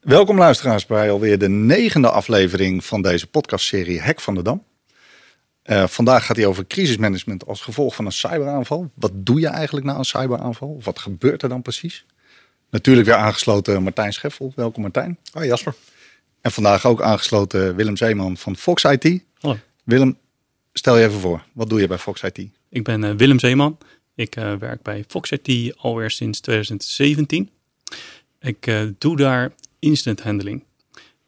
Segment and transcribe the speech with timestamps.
[0.00, 4.64] Welkom luisteraars bij alweer de negende aflevering van deze podcastserie Hek van de Dam.
[5.64, 8.90] Uh, vandaag gaat hij over crisismanagement als gevolg van een cyberaanval.
[8.94, 10.80] Wat doe je eigenlijk na een cyberaanval?
[10.82, 12.06] Wat gebeurt er dan precies?
[12.70, 14.52] Natuurlijk weer aangesloten Martijn Scheffel.
[14.56, 15.18] Welkom Martijn.
[15.32, 15.74] Hoi Jasper.
[16.40, 19.22] En vandaag ook aangesloten Willem Zeeman van Fox IT.
[19.38, 19.56] Hallo.
[19.84, 20.18] Willem,
[20.72, 21.44] stel je even voor.
[21.52, 22.38] Wat doe je bij Fox IT?
[22.70, 23.78] Ik ben uh, Willem Zeeman.
[24.14, 27.50] Ik uh, werk bij Fox IT alweer sinds 2017.
[28.40, 30.64] Ik uh, doe daar instant handling.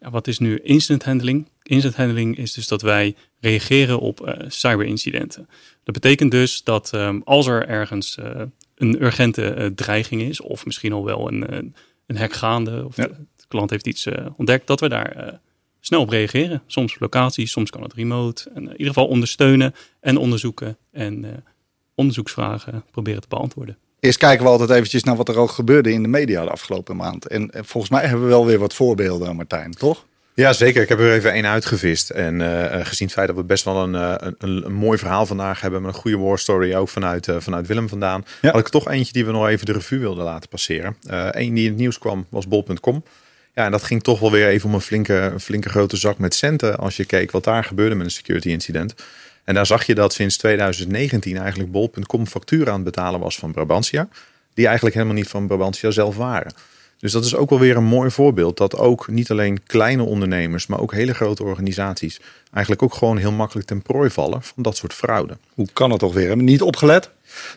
[0.01, 1.48] Ja, wat is nu instant handling?
[1.62, 5.48] Instant handling is dus dat wij reageren op uh, cyberincidenten.
[5.84, 8.42] Dat betekent dus dat um, als er ergens uh,
[8.75, 11.75] een urgente uh, dreiging is, of misschien al wel een,
[12.06, 13.06] een hack gaande, of ja.
[13.06, 14.06] de, de, klant heeft iets
[14.37, 15.41] ontdekt, dat we daar
[15.80, 16.62] snel op reageren.
[16.67, 18.51] Soms op locatie, soms kan het remote.
[18.55, 21.45] En in ieder geval ondersteunen en onderzoeken en
[21.95, 23.78] onderzoeksvragen proberen te beantwoorden.
[24.01, 26.97] Eerst kijken we altijd eventjes naar wat er ook gebeurde in de media de afgelopen
[26.97, 27.27] maand.
[27.27, 30.05] En, en volgens mij hebben we wel weer wat voorbeelden, Martijn, toch?
[30.35, 30.83] Ja, zeker.
[30.83, 32.11] Ik heb er even één uitgevist.
[32.11, 35.27] En uh, gezien het feit dat we best wel een, een, een, een, mooi verhaal
[35.27, 35.83] vandaag hebben.
[35.83, 38.25] Met een goede war story ook vanuit, uh, vanuit Willem vandaan.
[38.41, 38.51] Ja.
[38.51, 40.97] Had ik toch eentje die we nog even de revue wilden laten passeren.
[41.07, 43.03] Eén uh, die in het nieuws kwam was bol.com.
[43.55, 46.19] Ja, en dat ging toch wel weer even om een flinke, een flinke grote zak
[46.19, 46.79] met centen.
[46.79, 48.95] Als je keek wat daar gebeurde met een security incident.
[49.51, 53.53] En daar zag je dat sinds 2019 eigenlijk bol.com factuur aan het betalen was van
[53.53, 54.09] Brabantia.
[54.55, 56.53] Die eigenlijk helemaal niet van Brabantia zelf waren.
[56.98, 58.57] Dus dat is ook wel weer een mooi voorbeeld.
[58.57, 62.20] Dat ook niet alleen kleine ondernemers, maar ook hele grote organisaties.
[62.53, 65.37] eigenlijk ook gewoon heel makkelijk ten prooi vallen van dat soort fraude.
[65.55, 66.29] Hoe kan het toch weer?
[66.29, 67.11] Hebben niet opgelet?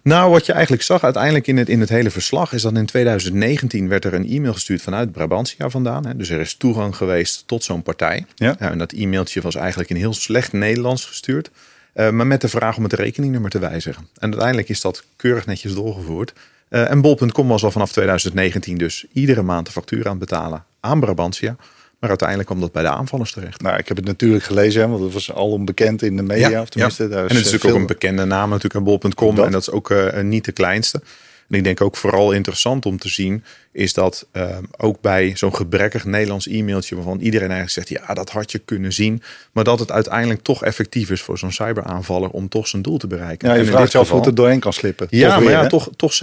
[0.03, 2.85] Nou, wat je eigenlijk zag uiteindelijk in het, in het hele verslag is dat in
[2.85, 6.05] 2019 werd er een e-mail gestuurd vanuit Brabantia vandaan.
[6.05, 6.15] Hè.
[6.15, 8.25] Dus er is toegang geweest tot zo'n partij.
[8.35, 8.59] Ja.
[8.59, 11.51] en dat e-mailtje was eigenlijk in heel slecht Nederlands gestuurd.
[11.95, 14.07] Uh, maar met de vraag om het rekeningnummer te wijzigen.
[14.17, 16.33] En uiteindelijk is dat keurig netjes doorgevoerd.
[16.69, 20.65] Uh, en bol.com was al vanaf 2019 dus iedere maand de factuur aan het betalen
[20.79, 21.55] aan Brabantia.
[21.99, 23.61] Maar uiteindelijk kwam dat bij de aanvallers terecht.
[23.61, 26.49] Nou, ik heb het natuurlijk gelezen, hè, want het was al onbekend in de media.
[26.49, 27.09] Ja, of tenminste, ja.
[27.09, 27.73] Daar is en het is natuurlijk veel...
[27.73, 29.39] ook een bekende naam natuurlijk aan bol.com.
[29.39, 31.01] En dat is ook uh, niet de kleinste.
[31.53, 35.55] En ik denk ook vooral interessant om te zien, is dat uh, ook bij zo'n
[35.55, 39.21] gebrekkig Nederlands e-mailtje, waarvan iedereen eigenlijk zegt, ja, dat had je kunnen zien,
[39.51, 43.07] maar dat het uiteindelijk toch effectief is voor zo'n cyberaanvaller om toch zijn doel te
[43.07, 43.47] bereiken.
[43.47, 45.07] Ja, je en vraagt je af hoe het er doorheen kan slippen.
[45.09, 45.69] Ja, toch maar weer, ja, hè?
[45.69, 46.13] toch, toch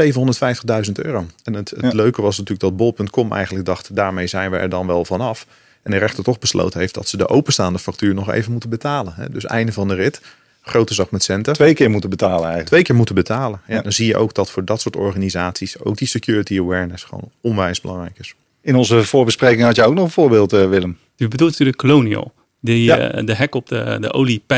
[0.86, 1.26] 750.000 euro.
[1.44, 1.90] En het, het Ja.
[1.92, 5.46] leuke was natuurlijk dat bol.com eigenlijk dacht, daarmee zijn we er dan wel vanaf.
[5.82, 9.14] En de rechter toch besloten heeft dat ze de openstaande factuur nog even moeten betalen.
[9.30, 10.20] Dus einde van de rit,
[10.62, 11.52] grote zak met centen.
[11.54, 12.66] Twee keer moeten betalen eigenlijk.
[12.68, 13.60] Twee keer moeten betalen.
[13.66, 13.82] Ja, Ja.
[13.82, 17.80] Dan zie je ook dat voor dat soort organisaties ook die security awareness gewoon onwijs
[17.80, 18.34] belangrijk is.
[18.62, 20.98] In onze voorbespreking had je ook nog een voorbeeld, eh, Willem.
[21.16, 22.32] U bedoelt natuurlijk Colonial.
[22.60, 22.98] Die, Ja.
[22.98, 24.12] eh, de hack op de, de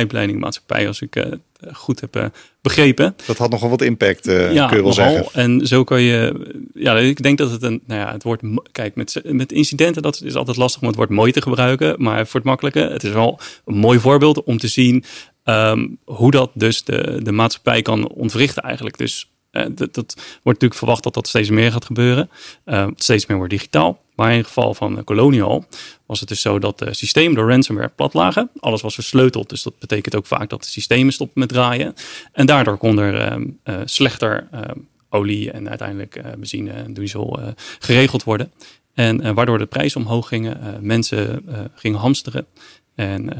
[0.07, 1.39] oliepijpleidingmaatschappij, als ik het
[1.73, 2.31] goed heb
[2.61, 3.15] begrepen.
[3.27, 5.13] Dat had nogal wat impact, eh ja, kun je wel nogal.
[5.13, 5.33] zeggen.
[5.43, 6.47] En zo kan je.
[6.75, 7.81] Ja, ik denk dat het een.
[7.87, 8.43] Nou ja, het wordt.
[8.73, 11.95] Kijk, met, met incidenten, dat is altijd lastig om het woord mooi te gebruiken.
[11.99, 15.05] Maar voor het makkelijke, het is wel een mooi voorbeeld om te zien.
[15.45, 18.99] Ehm, hoe dat dus de, de maatschappij kan ontwrichten, eigenlijk.
[18.99, 22.31] Dus eh, dat, wordt natuurlijk verwacht dat dat steeds meer gaat gebeuren.
[22.65, 24.01] Eh, steeds meer wordt digitaal.
[24.15, 25.65] Maar in het geval van Colonial
[26.07, 28.51] was het dus zo dat de systemen door ransomware plat lagen.
[28.59, 31.95] Alles was versleuteld, dus dat betekent ook vaak dat de systemen stoppen met draaien.
[32.33, 34.79] En daardoor kon er ehm, eh, slechter ehm,
[35.09, 37.41] olie en uiteindelijk eh, benzine en diesel
[37.79, 38.53] geregeld worden.
[38.95, 42.47] En waardoor de prijzen omhoog gingen, mensen gingen hamsteren.
[42.95, 43.31] En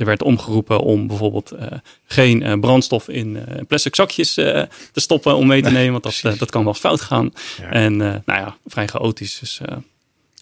[0.00, 1.66] er werd omgeroepen om bijvoorbeeld eh,
[2.06, 6.00] geen eh, brandstof in eh, plastic zakjes te stoppen om mee te nemen.
[6.02, 7.32] Want dat, dat kan wel fout gaan.
[7.60, 7.70] Ja.
[7.70, 9.38] En nou ja, vrij chaotisch.
[9.38, 9.60] Dus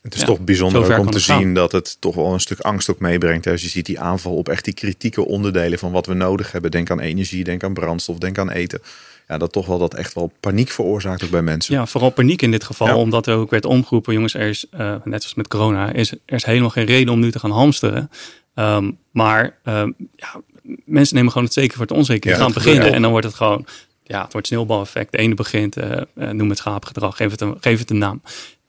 [0.02, 1.40] Het is Ja, toch bijzonder ook om te gaan.
[1.40, 3.46] zien dat het toch wel een stuk angst ook meebrengt.
[3.46, 6.70] Als je ziet die aanval op echt die kritieke onderdelen van wat we nodig hebben.
[6.70, 8.80] Denk aan energie, denk aan brandstof, denk aan eten.
[9.28, 11.74] Ja, dat toch wel dat echt wel paniek veroorzaakt ook bij mensen.
[11.74, 12.86] ja, vooral paniek in dit geval.
[12.86, 12.96] Ja.
[12.96, 14.66] Omdat er ook werd omgeroepen, jongens, er is,
[15.04, 18.10] net zoals met corona, is, er is helemaal geen reden om nu te gaan hamsteren.
[18.58, 20.40] Ehm, maar ehm, ja,
[20.84, 22.30] mensen nemen gewoon het zeker voor het onzeker.
[22.30, 23.66] Ja, gaan beginnen en dan wordt het gewoon,
[24.02, 25.12] ja, het wordt sneeuwbaleffect.
[25.12, 28.22] De ene begint, eh, eh, noem het schaapgedrag, geef het een, geef het een naam.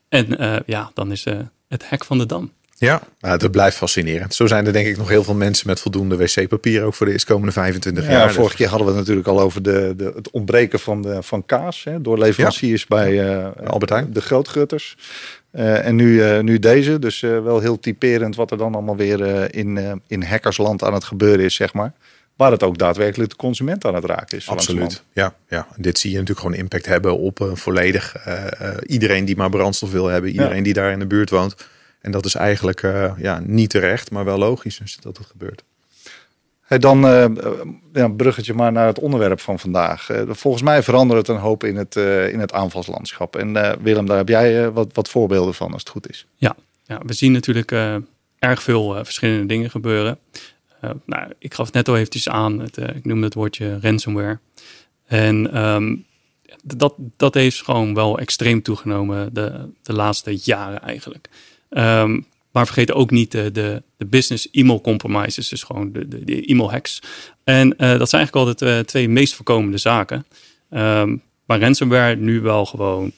[0.08, 2.52] En eh, ja, dan is eh, het hek van de dam.
[2.80, 4.34] Ja, maar het blijft fascinerend.
[4.34, 7.12] Zo zijn er denk ik nog heel veel mensen met voldoende wc-papier ook voor de
[7.12, 8.26] eerstkomende 25 Ja, jaar.
[8.26, 11.22] Dus- vorige keer hadden we het natuurlijk al over de, de, het ontbreken van, de,
[11.22, 14.12] van kaas hè, door leveranciers bij eh, Albert Heijn.
[14.12, 14.96] de grootgutters.
[15.50, 19.54] Eh, en nu, eh, nu deze, dus wel heel typerend wat er dan allemaal weer
[19.54, 21.92] in, in hackersland aan het gebeuren is, zeg maar.
[22.36, 24.48] Waar het ook daadwerkelijk de consument aan het raken is.
[24.48, 25.02] Absoluut.
[25.12, 25.66] Ja, ja.
[25.76, 28.16] En dit zie je natuurlijk gewoon impact hebben op volledig
[28.86, 30.30] iedereen die maar brandstof wil hebben.
[30.30, 31.56] Iedereen die daar in de buurt woont.
[32.00, 35.64] En dat is eigenlijk eh, ja, niet terecht, maar wel logisch dus dat het gebeurt.
[36.68, 37.32] Dan eh, eh,
[37.92, 40.08] ja, bruggetje maar naar het onderwerp van vandaag.
[40.28, 41.96] Volgens mij verandert het een hoop in het,
[42.32, 43.36] in het aanvalslandschap.
[43.36, 46.26] En Willem, daar heb jij wat, wat voorbeelden van als het goed is.
[46.36, 47.70] Ja, ja, we zien natuurlijk
[48.38, 50.18] erg veel verschillende dingen gebeuren.
[51.04, 54.38] nou, ik gaf net al eventjes aan, het, ik noemde het woordje ransomware.
[55.06, 55.96] En ehm,
[56.62, 61.28] dat, dat heeft gewoon wel extreem toegenomen de, de laatste jaren eigenlijk.
[61.70, 66.24] Um, maar vergeet ook niet de, de, de business e-mail compromises, dus gewoon de, de,
[66.24, 67.02] de e-mail hacks.
[67.44, 70.26] En uh, dat zijn eigenlijk al de twee, twee meest voorkomende zaken.
[70.70, 73.12] Um, waar ransomware nu wel gewoon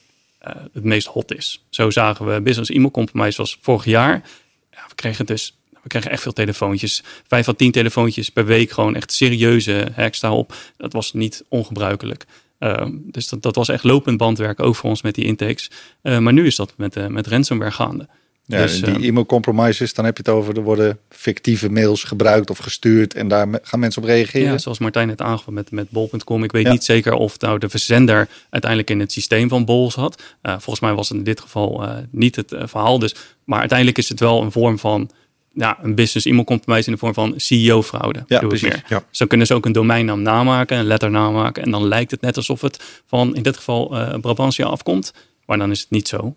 [0.47, 1.65] uh, het meest hot is.
[1.69, 4.23] Zo zagen we business e-mail compromise was vorig jaar.
[4.71, 7.03] Ja, we kregen dus we kregen echt veel telefoontjes.
[7.27, 8.71] Vijf à tien telefoontjes per week.
[8.71, 10.55] Gewoon echt serieuze hacks daarop.
[10.77, 12.25] Dat was niet ongebruikelijk.
[12.59, 15.71] Uh, dus dat, dat was echt lopend bandwerk ook voor ons met die intakes.
[16.03, 18.09] Maar nu is dat met, met ransomware gaande.
[18.47, 22.05] Ja, dus, die ehm, e-mail compromises, dan heb je het over, er worden fictieve mails
[22.05, 24.53] gebruikt of gestuurd en daar gaan mensen op reageren.
[24.53, 26.45] Ja, zoals Martijn net aangaf met, met bol.com.
[26.45, 30.23] Ik weet niet zeker of nou de verzender uiteindelijk in het systeem van bol zat.
[30.43, 32.99] Uh, volgens mij was het in dit geval uh, niet het verhaal.
[32.99, 35.11] Dus, maar uiteindelijk is het wel een vorm van
[35.55, 38.25] ja, een business e-mail compromise in de vorm van CEO-fraude.
[38.27, 38.75] Ja, precies.
[38.89, 39.05] Ja.
[39.11, 41.63] Zo kunnen ze ook een domeinnaam namaken, een letter namaken.
[41.63, 45.13] En dan lijkt het net alsof het van in dit geval Brabantia afkomt.
[45.47, 46.37] Maar dan is het niet zo.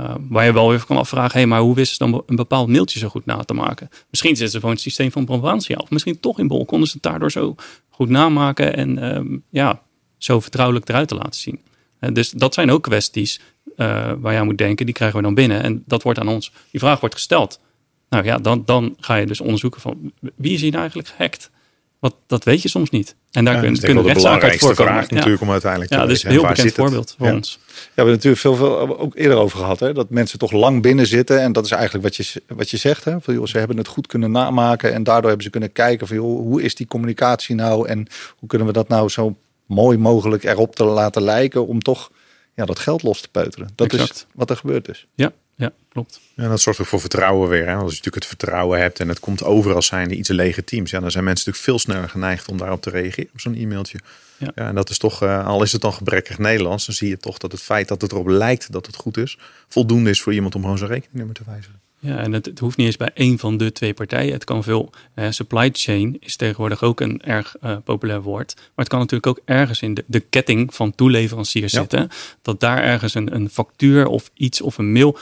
[0.00, 2.68] Uh, waar je wel even kan afvragen, hey, maar hoe wisten ze dan een bepaald
[2.68, 3.88] mailtje zo goed na te maken?
[4.10, 5.76] Misschien zitten ze gewoon het systeem van Brabantia.
[5.76, 7.54] Of misschien toch in Bol konden ze het daardoor zo
[7.88, 9.82] goed namaken en um, ja,
[10.18, 11.60] zo vertrouwelijk eruit te laten zien.
[12.00, 13.40] Uh, dus dat zijn ook kwesties
[13.76, 14.86] uh, waar je aan moet denken.
[14.86, 17.60] Die krijgen we dan binnen en dat wordt aan ons, die vraag wordt gesteld.
[18.08, 21.50] Nou ja, dan, dan ga je dus onderzoeken van wie is hier eigenlijk gehackt?
[21.98, 23.16] Wat, dat weet je soms niet.
[23.34, 24.92] En daar ja, kun, kunnen rechtszaken uit voorkomen.
[24.92, 27.58] vraag natuurlijk om uiteindelijk te Ja, dus een heel bekend voorbeeld voor ons.
[27.66, 29.80] Ja, we hebben natuurlijk veel, veel ook eerder over gehad.
[29.80, 31.40] Hè, dat mensen toch lang binnen zitten.
[31.40, 33.04] En dat is eigenlijk wat je, wat je zegt.
[33.04, 34.92] Hè, van, joh, ze hebben het goed kunnen namaken.
[34.92, 37.88] En daardoor hebben ze kunnen kijken van joh, hoe is die communicatie nou?
[37.88, 39.36] En hoe kunnen we dat nou zo
[39.66, 42.10] mooi mogelijk erop te laten lijken om toch
[42.54, 43.68] ja, dat geld los te peuteren.
[43.74, 45.06] Dat is wat er gebeurd is.
[45.14, 46.20] Ja, ja, klopt.
[46.34, 47.66] Ja, dat zorgt ook voor vertrouwen weer.
[47.66, 47.72] Hè?
[47.72, 50.90] Als je natuurlijk het vertrouwen hebt en het komt over als zijnde iets legitiems.
[50.90, 53.98] Ja, dan zijn mensen natuurlijk veel sneller geneigd om daarop te reageren op zo'n e-mailtje.
[54.36, 54.50] Ja.
[54.54, 54.66] ja.
[54.66, 57.38] en dat is toch, uh, al is het dan gebrekkig Nederlands, dan zie je toch
[57.38, 60.54] dat het feit dat het erop lijkt dat het goed is, voldoende is voor iemand
[60.54, 61.82] om gewoon zijn rekeningnummer te wijzigen.
[62.04, 64.32] Ja, en het, het, hoeft niet eens bij één van de twee partijen.
[64.32, 64.90] Het kan veel.
[65.14, 68.54] Uh, supply chain is tegenwoordig ook een erg uh, populair woord.
[68.56, 72.08] Maar het kan natuurlijk ook ergens in de, de ketting van toeleveranciers zitten.
[72.42, 75.18] Dat daar ergens een, een factuur of iets of een mail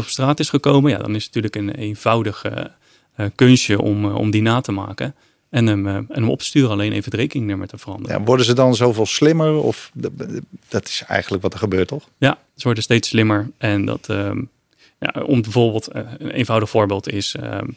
[0.00, 4.14] op straat is gekomen, ja, dan is het natuurlijk een eenvoudig uh, kunstje om, uh,
[4.14, 5.14] om die na te maken.
[5.50, 8.18] En hem, en hem opsturen, alleen even het rekeningnummer te veranderen.
[8.18, 9.54] Ja, worden ze dan zoveel slimmer?
[9.54, 9.90] Of
[10.68, 12.08] dat is eigenlijk wat er gebeurt, toch?
[12.18, 13.50] Ja, ze worden steeds slimmer.
[13.58, 14.42] En dat, ehm,
[14.98, 17.68] ja, om bijvoorbeeld, een eenvoudig voorbeeld is, ehm,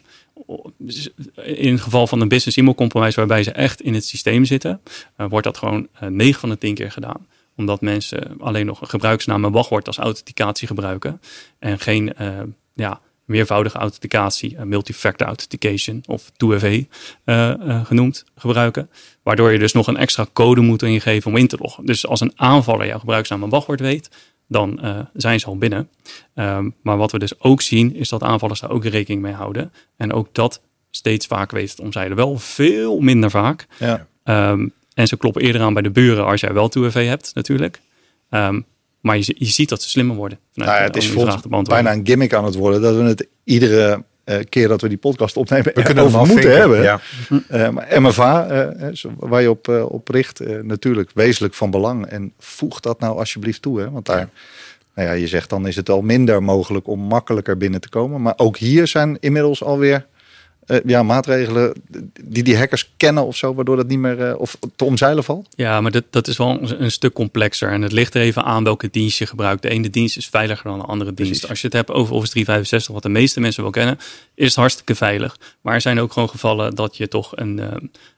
[1.42, 4.80] in het geval van een business e-mail compromise waarbij ze echt in het systeem zitten,
[5.16, 9.44] wordt dat gewoon 9 van de 10 keer gedaan omdat mensen alleen nog een gebruiksnaam
[9.44, 11.20] en wachtwoord als authenticatie gebruiken.
[11.58, 12.28] En geen uh,
[12.74, 16.84] ja, meervoudige authenticatie, uh, multifactor authentication of 2FA uh,
[17.24, 18.90] uh, genoemd, gebruiken.
[19.22, 21.86] Waardoor je dus nog een extra code moet ingeven om in te loggen.
[21.86, 24.10] Dus als een aanvaller jouw gebruiksnaam en wachtwoord weet,
[24.48, 25.88] dan uh, zijn ze al binnen.
[26.34, 29.72] Um, maar wat we dus ook zien, is dat aanvallers daar ook rekening mee houden.
[29.96, 30.60] En ook dat
[30.90, 32.16] steeds vaker weten te omzeilen.
[32.16, 33.66] Wel veel minder vaak.
[33.78, 34.06] Ja.
[34.50, 37.80] Um, en ze kloppen eerder aan bij de buren als jij wel 2 hebt natuurlijk.
[38.30, 38.64] Um,
[39.00, 40.38] maar je, je ziet dat ze slimmer worden.
[40.54, 41.12] Nou ja, het is
[41.62, 42.82] bijna een gimmick aan het worden.
[42.82, 46.56] Dat we het iedere uh, keer dat we die podcast opnemen we kunnen over moeten
[46.56, 46.82] hebben.
[46.82, 47.00] Ja.
[47.50, 52.06] Uh, maar MFA, uh, waar je op, op richt, natuurlijk wezenlijk van belang.
[52.06, 53.80] En voeg dat nou alsjeblieft toe.
[53.80, 53.90] Hè?
[53.90, 54.28] Want daar, ja.
[54.94, 58.22] nou ja, je zegt dan is het al minder mogelijk om makkelijker binnen te komen.
[58.22, 60.06] Maar ook hier zijn inmiddels alweer
[60.66, 61.72] uh, ja, maatregelen
[62.22, 65.48] die die hackers kennen of zo, waardoor dat niet meer uh, of te omzeilen valt?
[65.50, 67.70] Ja, maar dat, dat is wel een, stuk complexer.
[67.70, 69.62] En het ligt er even aan welke dienst je gebruikt.
[69.62, 71.48] De ene dienst is veiliger dan de andere dienst.
[71.48, 73.98] Als je het hebt over Office 365, wat de meeste mensen wel kennen,
[74.34, 75.38] is het hartstikke veilig.
[75.60, 77.66] Maar er zijn ook gewoon gevallen dat je toch een, uh,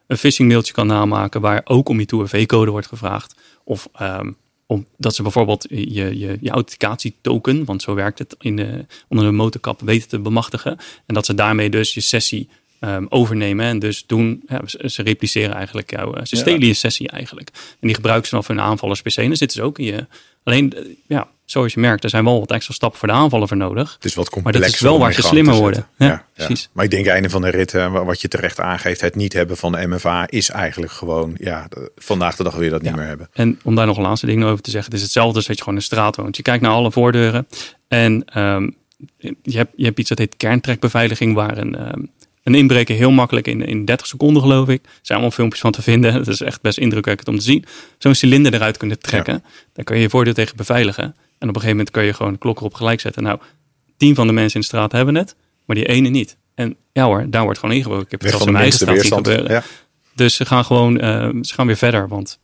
[0.07, 3.35] een phishing mailtje kan namaken waar ook om je 2FA-code wordt gevraagd.
[3.64, 4.37] Of um,
[4.69, 9.33] omdat ze bijvoorbeeld je, je, je authenticatietoken, want zo werkt het in de, onder de
[9.33, 10.79] motorkap, weten te bemachtigen.
[11.07, 12.49] En dat ze daarmee dus je sessie
[12.81, 13.67] um, overnemen.
[13.67, 17.51] En dus doen, ja, ze repliceren eigenlijk jouw, ze stelen je sessie eigenlijk.
[17.55, 19.17] En die gebruiken ze dan voor hun aanvallers PC.
[19.17, 20.07] En dan zitten ze ook in je.
[20.49, 23.57] Alleen, ja, zoals je merkt, er zijn wel wat extra stappen voor de aanvallen voor
[23.57, 23.95] nodig.
[23.95, 25.87] Het is wat Maar dat is wel waar ze slimmer worden.
[25.99, 26.69] Ja, ja, precies.
[26.73, 29.73] Maar ik denk einde van de rit, wat je terecht aangeeft, het niet hebben van
[29.73, 33.28] de MFA is eigenlijk gewoon, ja, vandaag de dag weer dat niet meer hebben.
[33.33, 35.57] En om daar nog een laatste ding over te zeggen, het is hetzelfde als dat
[35.57, 36.37] je gewoon in straat woont.
[36.37, 37.47] Je kijkt naar alle voordeuren
[37.88, 38.76] en um,
[39.43, 42.11] je, hebt, je hebt iets dat heet kerntrekbeveiliging, waar een, um,
[42.49, 44.85] een inbreker heel makkelijk in, in 30 seconden, geloof ik.
[44.85, 46.14] Er zijn allemaal filmpjes van te vinden.
[46.19, 47.64] Het is echt best indrukwekkend om te zien.
[47.99, 49.33] Zo'n cilinder eruit kunnen trekken.
[49.35, 49.50] Ja.
[49.73, 51.05] Daar kun je je voordeur tegen beveiligen.
[51.05, 53.23] En op een gegeven moment kun je gewoon de klok erop gelijk zetten.
[53.23, 53.38] Nou,
[53.97, 56.37] tien van de mensen in de straat hebben het, maar die ene niet.
[56.55, 58.05] En ja hoor, daar wordt gewoon ingebroken.
[58.05, 59.50] Ik heb het zelfs van in mijn eigen straat zien gebeuren.
[59.55, 59.62] Ja.
[60.14, 62.38] Dus ze gaan gewoon eh, ze gaan weer verder, want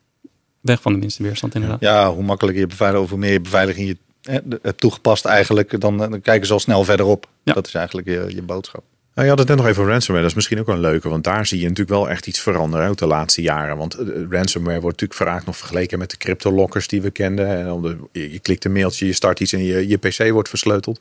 [0.61, 1.81] weg van de minste weerstand inderdaad.
[1.81, 3.97] Ja, hoe makkelijker je beveiligt, hoe meer je beveiliging je
[4.45, 7.29] de- hebt toegepast eigenlijk, dan, eh, dan kijken ze al snel verderop.
[7.43, 7.53] Ja.
[7.53, 8.83] Dat is eigenlijk je, je boodschap.
[9.15, 10.21] Nou, je had het net nog even over ransomware.
[10.21, 11.09] Dat is misschien ook wel een leuke.
[11.09, 13.77] Want daar zie je natuurlijk wel echt iets veranderen uit de laatste jaren.
[13.77, 17.49] Want eh, ransomware wordt natuurlijk vaak nog vergeleken met de cryptolockers die we kenden.
[17.49, 20.99] En je, klikt een mailtje, je start iets en je, je pc wordt versleuteld.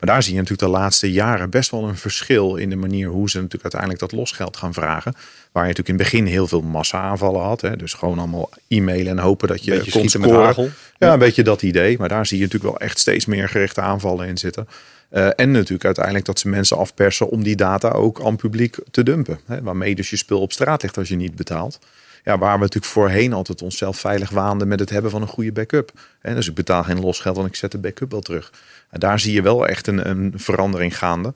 [0.00, 3.08] Maar daar zie je natuurlijk de laatste jaren best wel een verschil in de manier
[3.08, 5.14] hoe ze natuurlijk uiteindelijk dat losgeld gaan vragen.
[5.52, 7.60] Waar je natuurlijk in het begin heel veel massa-aanvallen had.
[7.60, 7.76] Hè?
[7.76, 10.74] Dus gewoon allemaal e-mailen en hopen dat je met scoren.
[10.98, 11.98] Ja, een beetje dat idee.
[11.98, 14.66] Maar daar zie je natuurlijk wel echt steeds meer gerichte aanvallen in zitten.
[15.12, 19.02] Eh, en natuurlijk uiteindelijk dat ze mensen afpersen om die data ook aan publiek te
[19.02, 19.40] dumpen.
[19.46, 21.78] Hè, waarmee dus je spul op straat ligt als je niet betaalt.
[22.24, 25.52] Ja, waar we natuurlijk voorheen altijd onszelf veilig waanden met het hebben van een goede
[25.52, 25.92] backup.
[26.22, 28.52] Dus ik betaal geen losgeld, want ik zet de backup wel terug.
[28.90, 31.34] En daar zie je wel echt een, een verandering gaande.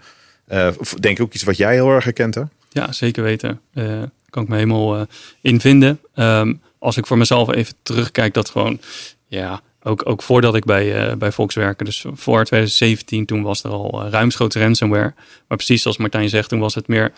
[0.78, 2.42] Of denk ik ook iets wat jij heel erg herkent, hè?
[2.68, 3.61] Ja, zeker weten.
[3.75, 4.02] Eh
[4.37, 5.02] kan ik me helemaal eh,
[5.40, 6.00] in vinden.
[6.14, 8.80] Ehm, als ik voor mezelf even terugkijk, dat gewoon,
[9.26, 13.62] ja, ook, ook voordat ik bij, eh bij Volks werkte, dus voor 2017, toen was
[13.62, 15.14] er al uh, ruimschoots ransomware.
[15.49, 17.12] Maar precies zoals Martijn zegt, toen was het meer,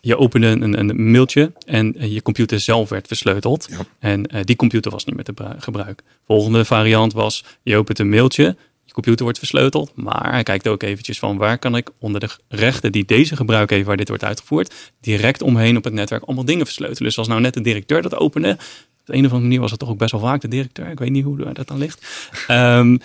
[0.00, 3.68] je opende een, een mailtje en eh, je computer zelf werd versleuteld.
[3.70, 3.76] Ja.
[3.98, 6.02] En die computer was niet meer te bru- gebruik.
[6.26, 8.56] Volgende variant was, je opent een mailtje,
[8.92, 12.28] je computer wordt versleuteld, maar hij kijkt ook eventjes van waar kan ik onder de
[12.48, 16.44] rechten die deze gebruik heeft, waar dit wordt uitgevoerd, direct omheen op het netwerk allemaal
[16.44, 17.02] dingen versleutelen.
[17.02, 18.58] Dus als nou net de directeur dat opende, op
[19.04, 20.98] de een of andere manier was het toch ook best wel vaak de directeur, ik
[20.98, 22.96] weet niet hoe dat dan ligt, Ehm,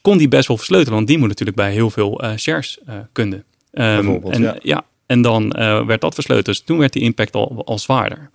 [0.00, 2.94] kon die best wel versleutelen, want die moet natuurlijk bij heel veel eh, shares eh,
[3.12, 3.44] kunnen.
[3.72, 4.84] Ehm, Bijvoorbeeld, en, ja.
[5.06, 8.30] en dan eh, werd dat versleuteld, dus toen werd die impact al, al zwaarder.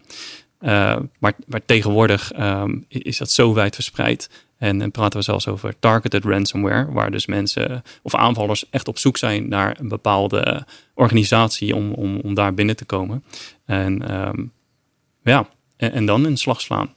[0.62, 4.30] Uh, maar, maar, tegenwoordig um, is dat zo wijd verspreid.
[4.64, 8.98] En dan praten we zelfs over targeted ransomware, waar dus mensen of aanvallers echt op
[8.98, 13.24] zoek zijn naar een bepaalde organisatie om, om, om daar binnen te komen.
[13.66, 14.52] En um,
[15.24, 16.94] ja, en, en, dan een slag slaan.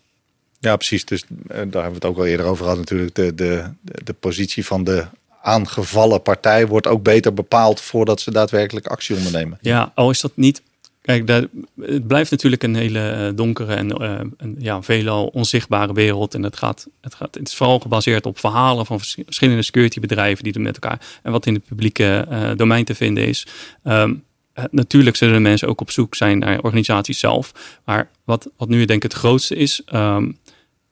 [0.60, 1.04] Ja, precies.
[1.04, 3.14] Dus uh, daar hebben we het ook al eerder over gehad natuurlijk.
[3.14, 3.70] De, de,
[4.04, 5.06] de positie van de
[5.42, 9.58] aangevallen partij wordt ook beter bepaald voordat ze daadwerkelijk actie ondernemen.
[9.60, 10.62] Ja, al is dat niet
[11.06, 11.48] Kijk,
[11.80, 16.34] het blijft natuurlijk een hele donkere en uh, een, ja, veelal onzichtbare wereld.
[16.34, 20.52] En het, gaat, het, gaat, het is vooral gebaseerd op verhalen van verschillende securitybedrijven die
[20.52, 21.00] doen met elkaar.
[21.22, 23.46] En wat in het publieke uh, domein te vinden is.
[23.84, 24.24] Um,
[24.70, 27.52] natuurlijk zullen mensen ook op zoek zijn naar organisaties zelf.
[27.84, 30.38] Maar wat, wat nu denk ik het grootste is, um,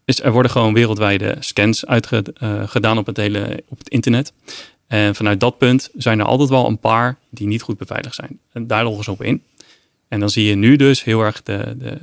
[0.05, 4.33] is er worden gewoon wereldwijde scans uitgedaan op het hele op het internet.
[4.87, 8.39] En vanuit dat punt zijn er altijd wel een paar die niet goed beveiligd zijn.
[8.53, 9.43] En daar loggen ze op in.
[10.09, 11.99] En dan zie je nu dus heel erg de, de,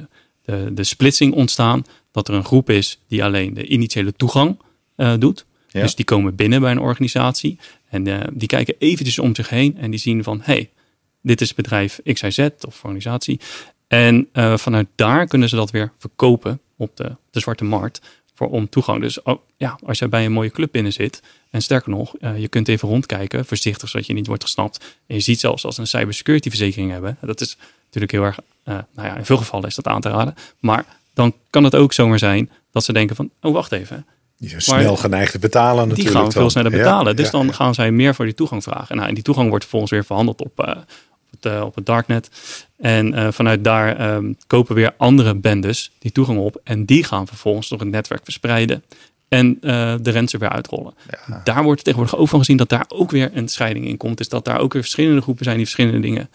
[0.46, 1.86] de, de splitsing ontstaan.
[2.12, 4.60] Dat er een groep is die alleen de initiële toegang
[4.98, 5.46] uh, doet.
[5.68, 5.82] Ja.
[5.82, 7.60] Dus die komen binnen bij een organisatie.
[7.90, 9.78] En uh, die kijken eventjes om zich heen.
[9.78, 10.70] En die zien van, hey,
[11.22, 13.40] dit is bedrijf XYZ of organisatie.
[13.88, 18.02] En uh, vanuit daar kunnen ze dat weer verkopen op de, de zwarte markt.
[18.34, 19.02] Voor om toegang.
[19.02, 21.24] Dus oh, ja, als jij bij een mooie club binnen zit.
[21.50, 23.46] En sterker nog, je kunt even rondkijken.
[23.46, 24.98] Voorzichtig zodat je niet wordt gesnapt.
[25.08, 27.18] En je ziet zelfs als ze een cybersecurity verzekering hebben.
[27.22, 27.58] Dat is
[27.94, 30.36] natuurlijk heel erg, uh, nou ja, in veel gevallen is dat aan te raden.
[30.60, 34.06] Maar dan kan het ook zomaar zijn dat ze denken van, oh wacht even.
[34.38, 36.16] Die zijn snel geneigd te betalen natuurlijk.
[36.16, 37.08] Die gaan veel sneller betalen.
[37.08, 37.52] Ja, dus ja, dan ja.
[37.52, 38.96] gaan zij meer voor die toegang vragen.
[38.96, 40.86] Nou, en die toegang wordt vervolgens weer verhandeld op, uh, op,
[41.32, 42.30] het, uh, op het darknet.
[42.78, 46.62] En uh, vanuit daar um, kopen weer andere bendes die toegang op.
[46.64, 48.84] En die gaan vervolgens door het netwerk verspreiden.
[49.28, 50.94] En uh, de ransomware uitrollen.
[51.28, 51.42] Ja.
[51.44, 54.18] Daar wordt tegenwoordig ook van gezien dat daar ook weer een scheiding in komt.
[54.18, 56.30] Dus dat daar ook weer verschillende groepen zijn die verschillende dingen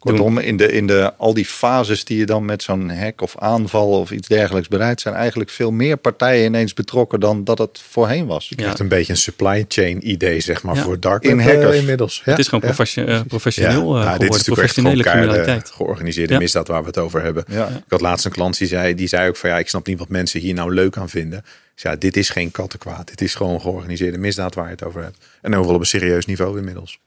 [0.00, 3.36] Kortom, in, de, in de, al die fases die je dan met zo'n hack of
[3.38, 7.82] aanval of iets dergelijks bereidt, zijn eigenlijk veel meer partijen ineens betrokken dan dat het
[7.90, 8.48] voorheen was.
[8.48, 10.82] Je krijgt een beetje een supply chain idee, zeg maar, Ja.
[10.82, 11.72] voor dark In hackers.
[11.74, 12.22] eh, inmiddels.
[12.24, 14.92] Ja, het is gewoon eh, professioneel Ja, eh, nou, dit is geworden, natuurlijk echt gewoon
[14.92, 15.70] professionele criminaliteit.
[15.70, 16.38] georganiseerde Ja.
[16.38, 17.44] misdaad waar we het over hebben.
[17.48, 17.68] Ja.
[17.68, 19.98] Ik had laatst een klant die zei, die zei ook van ja, ik snap niet
[19.98, 21.44] wat mensen hier nou leuk aan vinden.
[21.74, 23.08] Dus ja, dit is geen kattenkwaad.
[23.08, 25.18] Dit is gewoon georganiseerde misdaad waar je het over hebt.
[25.42, 26.98] En overal op een serieus niveau inmiddels.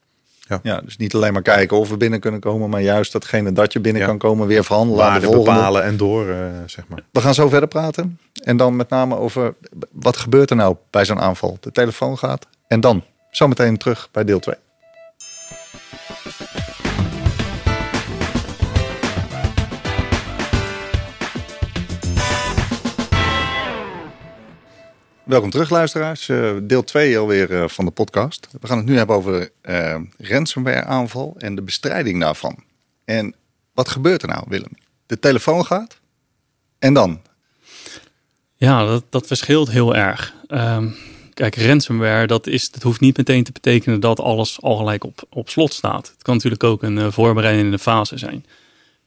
[0.62, 3.72] Ja, dus niet alleen maar kijken of we binnen kunnen komen, maar juist datgene dat
[3.72, 4.08] je binnen Ja.
[4.08, 5.04] kan komen weer verhandelen.
[5.04, 6.36] Waarde bepalen en door, eh,
[6.66, 7.02] zeg maar.
[7.12, 8.18] We gaan zo verder praten.
[8.42, 9.54] En dan met name over
[9.92, 11.56] wat gebeurt er nou bij zo'n aanval.
[11.60, 12.46] De telefoon gaat.
[12.66, 14.54] En dan zometeen terug bij deel 2.
[25.24, 26.28] Welkom terug luisteraars.
[26.28, 28.48] Eh, deel 2 alweer eh, van de podcast.
[28.60, 32.64] We gaan het nu hebben over eh ransomware aanval en de bestrijding daarvan.
[33.04, 33.34] En
[33.72, 34.72] wat gebeurt er nou Willem?
[35.06, 36.00] De telefoon gaat.
[36.78, 37.20] En dan?
[38.54, 40.34] Ja, dat, dat verschilt heel erg.
[40.46, 40.88] Ehm,
[41.34, 45.26] kijk, ransomware, dat, is, dat hoeft niet meteen te betekenen dat alles al gelijk op,
[45.30, 46.06] op slot staat.
[46.06, 48.46] Het kan natuurlijk ook een uh, voorbereidende fase zijn.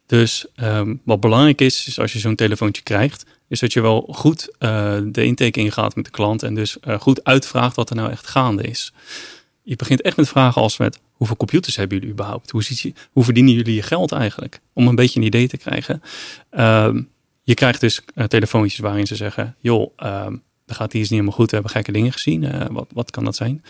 [0.05, 4.09] Dus ehm, wat belangrijk is, is als je zo'n telefoontje krijgt, is dat je wel
[4.11, 7.95] goed uh, de intake ingaat met de klant en dus uh, goed uitvraagt wat er
[7.95, 8.93] nou echt gaande is.
[9.61, 12.51] Je begint echt met vragen als met hoeveel computers hebben jullie überhaupt?
[12.51, 14.59] Hoe, ziet je, hoe verdienen jullie je geld eigenlijk?
[14.73, 16.01] Om een beetje een idee te krijgen.
[16.51, 16.89] Uh,
[17.43, 21.31] je krijgt dus uh, telefoontjes waarin ze zeggen, joh, dan gaat hier iets niet helemaal
[21.31, 22.71] goed, we hebben gekke dingen gezien.
[22.71, 23.63] wat, wat kan dat zijn?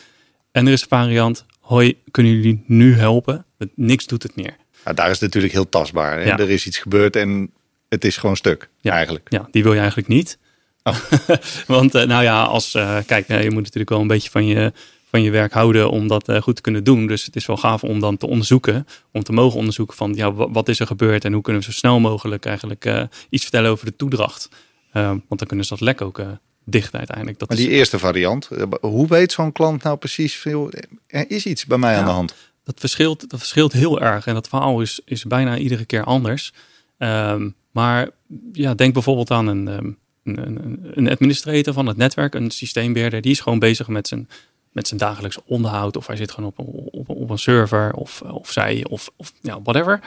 [0.51, 3.45] En er is een variant, hoi, kunnen jullie nu helpen?
[3.75, 4.55] Niks doet het meer.
[4.85, 6.25] Ja, daar is het natuurlijk heel tastbaar.
[6.25, 6.37] Ja.
[6.37, 7.51] Er is iets gebeurd en
[7.89, 8.91] het is gewoon stuk, ja.
[8.91, 9.27] eigenlijk.
[9.29, 10.37] Ja, die wil je eigenlijk niet.
[10.83, 10.97] Oh.
[11.67, 14.73] Want uh, nou ja, als, uh, kijk, je moet natuurlijk wel een beetje van je,
[15.09, 17.07] van je werk houden om dat goed te kunnen doen.
[17.07, 20.33] Dus het is wel gaaf om dan te onderzoeken, om te mogen onderzoeken van ja,
[20.33, 23.85] wat is er gebeurd en hoe kunnen we zo snel mogelijk eigenlijk iets vertellen over
[23.85, 24.49] de toedracht.
[24.91, 26.21] want dan kunnen ze dat lek ook
[26.65, 27.39] dicht uiteindelijk.
[27.39, 27.77] Dat maar die is...
[27.77, 28.49] eerste variant,
[28.81, 30.71] hoe weet zo'n klant nou precies veel,
[31.07, 31.99] er is iets bij mij ja.
[31.99, 32.35] aan de hand?
[32.67, 34.27] dat verschilt, dat verschilt heel erg.
[34.27, 36.53] En dat verhaal is, is bijna iedere keer anders.
[36.97, 38.09] Um, maar
[38.51, 43.21] ja, denk bijvoorbeeld aan een, um, een, een, administrator van het netwerk, een systeembeheerder.
[43.21, 44.29] Die is gewoon bezig met zijn,
[44.71, 45.97] met zijn dagelijks onderhoud.
[45.97, 49.61] Of hij zit gewoon op, op, op een server of, of zij of, of ja,
[49.61, 49.99] whatever.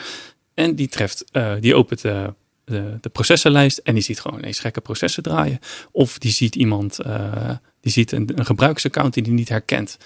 [0.54, 2.34] En die treft, uh, die opent de,
[2.64, 5.58] de, de, processenlijst en die ziet gewoon ineens gekke processen draaien.
[5.90, 7.50] Of die ziet iemand, uh,
[7.80, 9.98] die ziet een, een gebruiksaccount die hij niet herkent.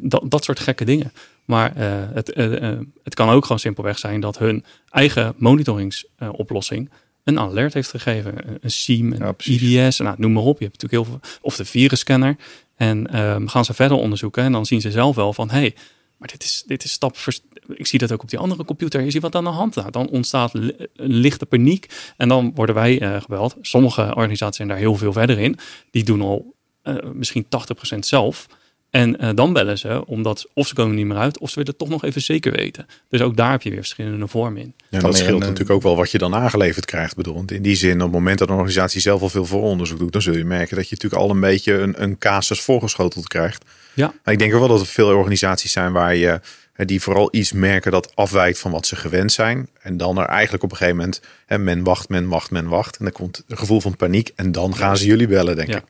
[0.00, 1.12] Dat, dat soort gekke dingen.
[1.48, 6.90] Maar uh, het, uh, het kan ook gewoon simpelweg zijn dat hun eigen monitoringsoplossing
[7.24, 8.34] een alert heeft gegeven.
[8.60, 10.58] Een SIEM, een ja, IDS, nou, noem maar op.
[10.58, 12.36] Je hebt natuurlijk heel veel, of de virusscanner.
[12.76, 15.74] En um, gaan ze verder onderzoeken en dan zien ze zelf wel van, hé, hey,
[16.16, 17.34] maar dit is, dit is stap voor
[17.66, 19.00] Ik zie dat ook op die andere computer.
[19.00, 19.74] Je ziet wat aan de hand.
[19.74, 23.56] Nou, dan ontstaat een lichte paniek en dan worden wij uh, gebeld.
[23.60, 25.58] Sommige organisaties zijn daar heel veel verder in.
[25.90, 27.46] Die doen al uh, misschien
[27.94, 28.46] 80% zelf.
[28.90, 31.70] En uh, dan bellen ze, omdat of ze komen niet meer uit, of ze willen
[31.70, 32.86] het toch nog even zeker weten.
[33.08, 34.74] Dus ook daar heb je weer verschillende vormen in.
[34.88, 37.16] Ja, dat scheelt natuurlijk ook wel wat je dan aangeleverd krijgt.
[37.16, 37.34] Bedoel.
[37.34, 40.12] Want in die zin, op het moment dat een organisatie zelf al veel vooronderzoek doet,
[40.12, 43.64] dan zul je merken dat je natuurlijk al een beetje een, een casus voorgeschoteld krijgt.
[43.94, 44.12] Ja.
[44.24, 46.40] Maar ik denk ook wel dat er veel organisaties zijn waar je
[46.76, 49.68] die vooral iets merken dat afwijkt van wat ze gewend zijn.
[49.80, 52.96] En dan er eigenlijk op een gegeven moment, hè, men wacht, men wacht, men wacht.
[52.96, 55.76] En dan komt een gevoel van paniek en dan gaan ze jullie bellen, denk ja.
[55.76, 55.84] ik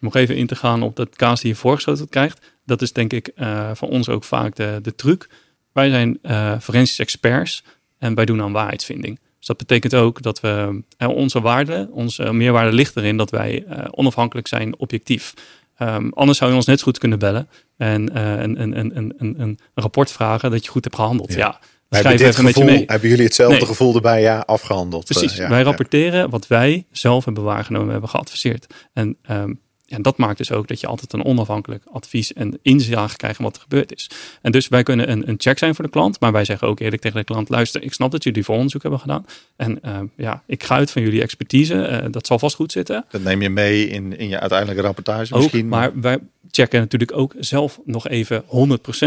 [0.00, 2.46] nog even in te gaan op dat kaas die je voorgeschoten krijgt.
[2.64, 5.28] Dat is denk ik uh, voor ons ook vaak de, de truc.
[5.72, 7.64] Wij zijn uh, forensisch experts
[7.98, 9.18] en wij doen aan waarheidsvinding.
[9.38, 13.64] Dus dat betekent ook dat we uh, onze waarde, onze meerwaarde ligt erin dat wij
[13.90, 15.34] onafhankelijk zijn, objectief.
[15.82, 19.14] Um, anders zou je ons net zo goed kunnen bellen en een, een, een, een,
[19.18, 21.32] een, een rapport vragen dat je goed hebt gehandeld.
[21.32, 21.36] Ja.
[21.36, 23.66] ja hebben, dit gevoel, hebben jullie hetzelfde nee.
[23.66, 24.20] gevoel erbij?
[24.20, 25.04] Ja, afgehandeld.
[25.04, 25.36] Precies.
[25.36, 28.74] ja, wij rapporteren wat wij zelf hebben waargenomen, hebben geadviseerd.
[28.92, 29.60] En um,
[29.90, 33.44] en dat maakt dus ook dat je altijd een onafhankelijk advies en inzage krijgt in
[33.44, 34.10] wat er gebeurd is.
[34.42, 36.80] En dus wij kunnen een, een check zijn voor de klant, maar wij zeggen ook
[36.80, 39.26] eerlijk tegen de klant: luister, ik snap dat jullie vooronderzoek hebben gedaan.
[39.56, 42.02] En uh, ja, ik ga uit van jullie expertise.
[42.04, 43.04] Uh, dat zal vast goed zitten.
[43.10, 45.68] Dat neem je mee in, in je uiteindelijke rapportage ook, misschien.
[45.68, 46.18] Maar wij
[46.50, 48.46] checken natuurlijk ook zelf nog even 100%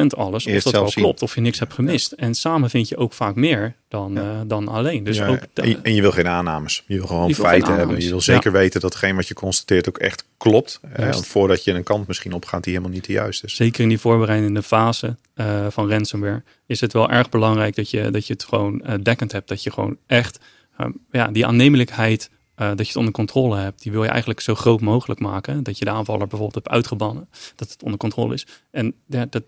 [0.08, 0.46] alles.
[0.46, 1.04] Eerst of dat wel zien.
[1.04, 2.12] klopt, of je niks hebt gemist.
[2.12, 5.04] En samen vind je ook vaak meer dan, uh, dan alleen.
[5.04, 6.84] Dus ook en, je, en, je wil geen aannames.
[6.88, 8.02] Je wil gewoon je feiten hebben.
[8.02, 10.80] Je wil zeker weten dat hetgeen wat je constateert ook echt klopt.
[11.00, 13.56] Uh, voordat je een kant misschien opgaat die helemaal niet de juiste is.
[13.56, 18.12] Zeker in die voorbereidende fase uh, van ransomware is het wel erg belangrijk dat je,
[18.12, 19.48] dat je het gewoon dekkend hebt.
[19.48, 20.40] Dat je gewoon echt
[20.80, 24.40] um, ja, die aannemelijkheid uh, dat je het onder controle hebt, die wil je eigenlijk
[24.40, 25.64] zo groot mogelijk maken.
[25.64, 28.48] Dat je de aanvaller bijvoorbeeld hebt uitgebannen, dat het onder controle is.
[28.72, 29.44] En ja, dat,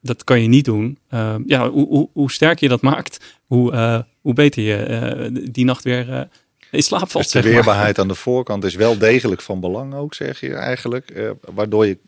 [0.00, 0.98] dat kan je niet doen.
[1.10, 5.64] Uh, ja, hoe, hoe, hoe sterker je dat maakt, hoe, uh, hoe beter je die
[5.64, 6.28] nacht weer
[6.70, 7.32] in slaap valt.
[7.32, 11.34] Dus de weerbaarheid aan de voorkant is wel degelijk van belang ook, zeg je eigenlijk.
[11.54, 11.98] waardoor je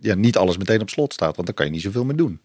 [0.00, 2.40] ja, niet alles meteen op slot staat, want dan kan je niet zoveel meer doen.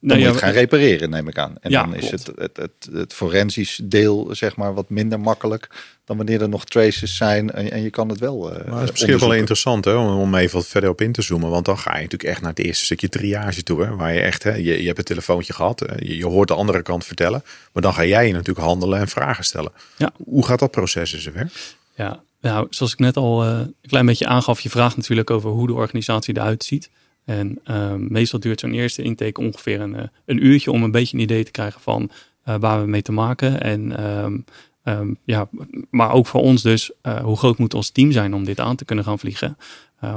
[0.00, 1.54] Dan nou, moet je gaan repareren, neem ik aan.
[1.60, 5.68] En ja, dan is het, het, het, het, forensisch deel zeg maar wat minder makkelijk
[6.04, 8.52] dan wanneer er nog traces zijn en, en je kan het wel.
[8.52, 11.12] Uh, maar het is misschien wel interessant hè, om, om even wat verder op in
[11.12, 13.96] te zoomen, want dan ga je natuurlijk echt naar het eerste stukje triage toe, hè,
[13.96, 16.82] waar je echt, hè, je, je hebt een telefoontje gehad, je, je, hoort de andere
[16.82, 19.72] kant vertellen, maar dan ga jij je natuurlijk handelen en vragen stellen.
[19.96, 20.10] Ja.
[20.24, 21.52] Hoe gaat dat proces in zijn werk?
[21.94, 25.50] Ja, nou, zoals ik net al uh, een klein beetje aangaf, je vraagt natuurlijk over
[25.50, 26.90] hoe de organisatie eruit ziet.
[27.30, 31.22] En uh, meestal duurt zo'n eerste intake ongeveer een, een uurtje om een beetje een
[31.22, 32.10] idee te krijgen van
[32.48, 33.60] uh, waar we mee te maken.
[33.60, 34.44] En um,
[34.84, 35.48] um, ja,
[35.90, 38.76] maar ook voor ons dus, uh, hoe groot moet ons team zijn om dit aan
[38.76, 39.56] te kunnen gaan vliegen?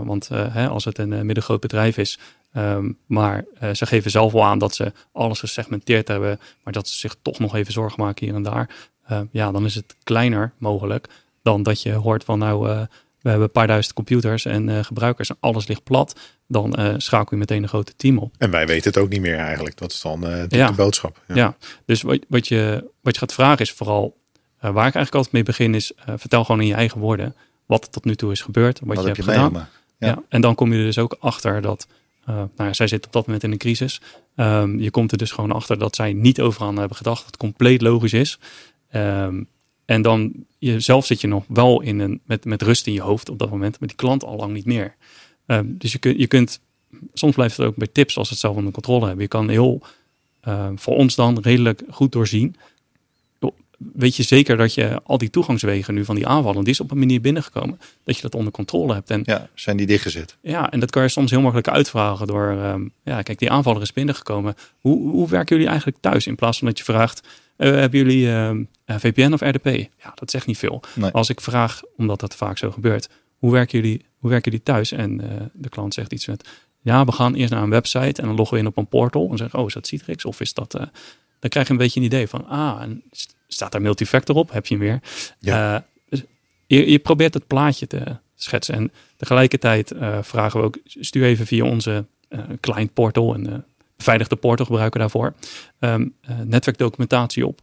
[0.03, 2.19] want hè, als het een middengroot bedrijf is,
[3.05, 7.15] maar ze geven zelf wel aan dat ze alles gesegmenteerd hebben, maar dat ze zich
[7.21, 8.69] toch nog even zorgen maken hier en daar.
[9.31, 11.07] ja, dan is het kleiner mogelijk
[11.41, 12.67] dan dat je hoort van nou
[13.21, 16.15] we hebben een paar duizend computers en gebruikers en alles ligt plat,
[16.53, 18.33] dan schakel je meteen een grote team op.
[18.37, 19.77] En wij weten het ook niet meer eigenlijk.
[19.77, 20.67] Dat is dan de, Ja.
[20.67, 21.21] de boodschap.
[21.27, 21.55] Ja, ja.
[21.85, 24.17] dus wat, wat, je, wat je gaat vragen is vooral,
[24.59, 27.35] waar ik eigenlijk altijd mee begin, is vertel gewoon in je eigen woorden
[27.65, 29.53] wat er tot nu toe is gebeurd, wat, je heb hebt je gedaan.
[29.53, 30.07] Ja.
[30.07, 30.23] Ja.
[30.29, 31.87] en dan kom je er dus ook achter dat,
[32.25, 34.01] eh, nou ja, zij zit op dat moment in een crisis.
[34.35, 37.25] Ehm, je komt er dus gewoon achter dat zij niet over aan hebben gedacht, dat
[37.25, 38.39] het compleet logisch is.
[38.89, 39.43] Ehm,
[39.85, 43.29] en dan jezelf zit je nog wel in een, met, met rust in je hoofd
[43.29, 44.95] op dat moment, maar die klant al lang niet meer.
[45.45, 46.59] Ehm, dus je, kunt je kunt,
[47.13, 49.21] soms blijft het ook bij tips als het zelf onder controle hebben.
[49.21, 49.81] Je kan heel,
[50.41, 52.55] eh, voor ons dan redelijk goed doorzien.
[53.93, 56.91] Weet je zeker dat je al die toegangswegen nu van die aanvallen, die is op
[56.91, 59.09] een manier binnengekomen, dat je dat onder controle hebt.
[59.09, 60.37] En Ja, zijn die dichtgezet?
[60.41, 63.81] ja, en dat kan je soms heel makkelijk uitvragen door, ehm, ja, kijk, die aanvaller
[63.81, 64.55] is binnengekomen.
[64.79, 66.27] Hoe, hoe werken jullie eigenlijk thuis?
[66.27, 69.65] In plaats van dat je vraagt, eh, hebben jullie ehm, eh, VPN of RDP?
[70.03, 70.81] Ja, dat zegt niet veel.
[70.95, 71.11] Nee.
[71.11, 74.91] Als ik vraag, omdat dat vaak zo gebeurt, hoe werken jullie, hoe werken jullie thuis?
[74.91, 76.49] En eh, de klant zegt iets met,
[76.81, 79.31] ja, we gaan eerst naar een website en dan loggen we in op een portal
[79.31, 80.75] en zeggen, oh, is dat Citrix of is dat...
[80.75, 80.85] eh,
[81.39, 83.03] dan krijg je een beetje een idee van, ah, en
[83.47, 84.51] staat daar multifactor op?
[84.51, 84.99] Heb je hem weer?
[85.39, 85.75] Ja.
[85.75, 86.23] Eh, dus
[86.67, 88.75] je, je probeert het plaatje te schetsen.
[88.75, 92.05] En tegelijkertijd vragen we ook, stuur even via onze
[92.59, 93.65] client portal en
[93.97, 95.33] beveiligde portal gebruiken daarvoor,
[95.79, 97.61] um, uh, netwerkdocumentatie op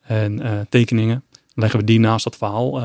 [0.00, 1.24] en tekeningen.
[1.54, 2.80] Leggen we die naast dat verhaal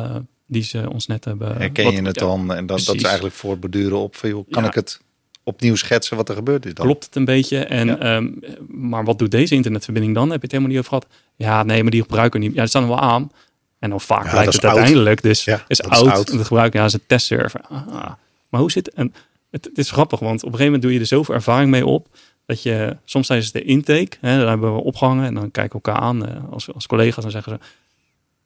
[0.47, 1.57] die ze ons net hebben.
[1.57, 2.53] Herken je het dan?
[2.53, 4.69] En dat, dat is eigenlijk voortborduren op van, joh, kan ja.
[4.69, 5.01] ik het
[5.43, 6.85] opnieuw schetsen wat er gebeurd is dan?
[6.85, 7.57] Klopt het een beetje.
[7.57, 8.15] En, ja.
[8.15, 10.29] um, maar wat doet deze internetverbinding dan?
[10.29, 11.07] Heb je het helemaal niet over gehad?
[11.35, 12.55] Ja, nee, maar die gebruiken we niet.
[12.55, 13.31] Ja, die staan er wel aan.
[13.79, 14.73] En dan vaak blijkt het oud.
[14.73, 16.05] uiteindelijk dus ja, is, oud.
[16.05, 16.29] is oud.
[16.29, 17.61] En dat gebruiken ja, is een testserver.
[17.69, 18.11] Ah,
[18.49, 18.95] maar hoe zit het?
[18.95, 19.13] En
[19.51, 21.85] het, het, is grappig, want op een gegeven moment doe je er zoveel ervaring mee
[21.85, 22.07] op.
[22.45, 25.25] Dat je soms tijdens de intake, hè, daar hebben we opgehangen.
[25.25, 27.23] En dan kijken we elkaar aan uh, als, als collega's.
[27.23, 27.67] Dan zeggen ze.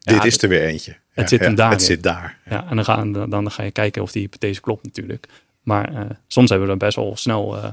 [0.01, 0.95] Dit is er weer eentje.
[1.11, 1.71] Het zit hem daar.
[1.71, 2.37] Het zit daar.
[2.49, 5.27] Ja, en dan, gaan, dan, dan ga je kijken of die hypothese klopt natuurlijk.
[5.63, 7.57] Maar uh, soms hebben we dan best wel snel.
[7.57, 7.63] Uh,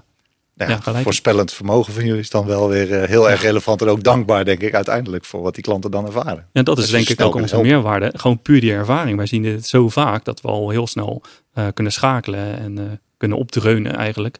[0.54, 3.88] ja, ja, voorspellend vermogen van jullie is dan wel weer uh, heel erg relevant en
[3.88, 6.46] ook dankbaar, denk ik, uiteindelijk voor wat die klanten dan ervaren.
[6.52, 8.12] Ja, dat is dus denk ik ook onze meerwaarde.
[8.16, 9.16] Gewoon puur die ervaring.
[9.16, 11.22] Wij zien dit zo vaak dat we al heel snel
[11.54, 12.84] uh, kunnen schakelen en uh,
[13.16, 14.38] kunnen opdreunen eigenlijk.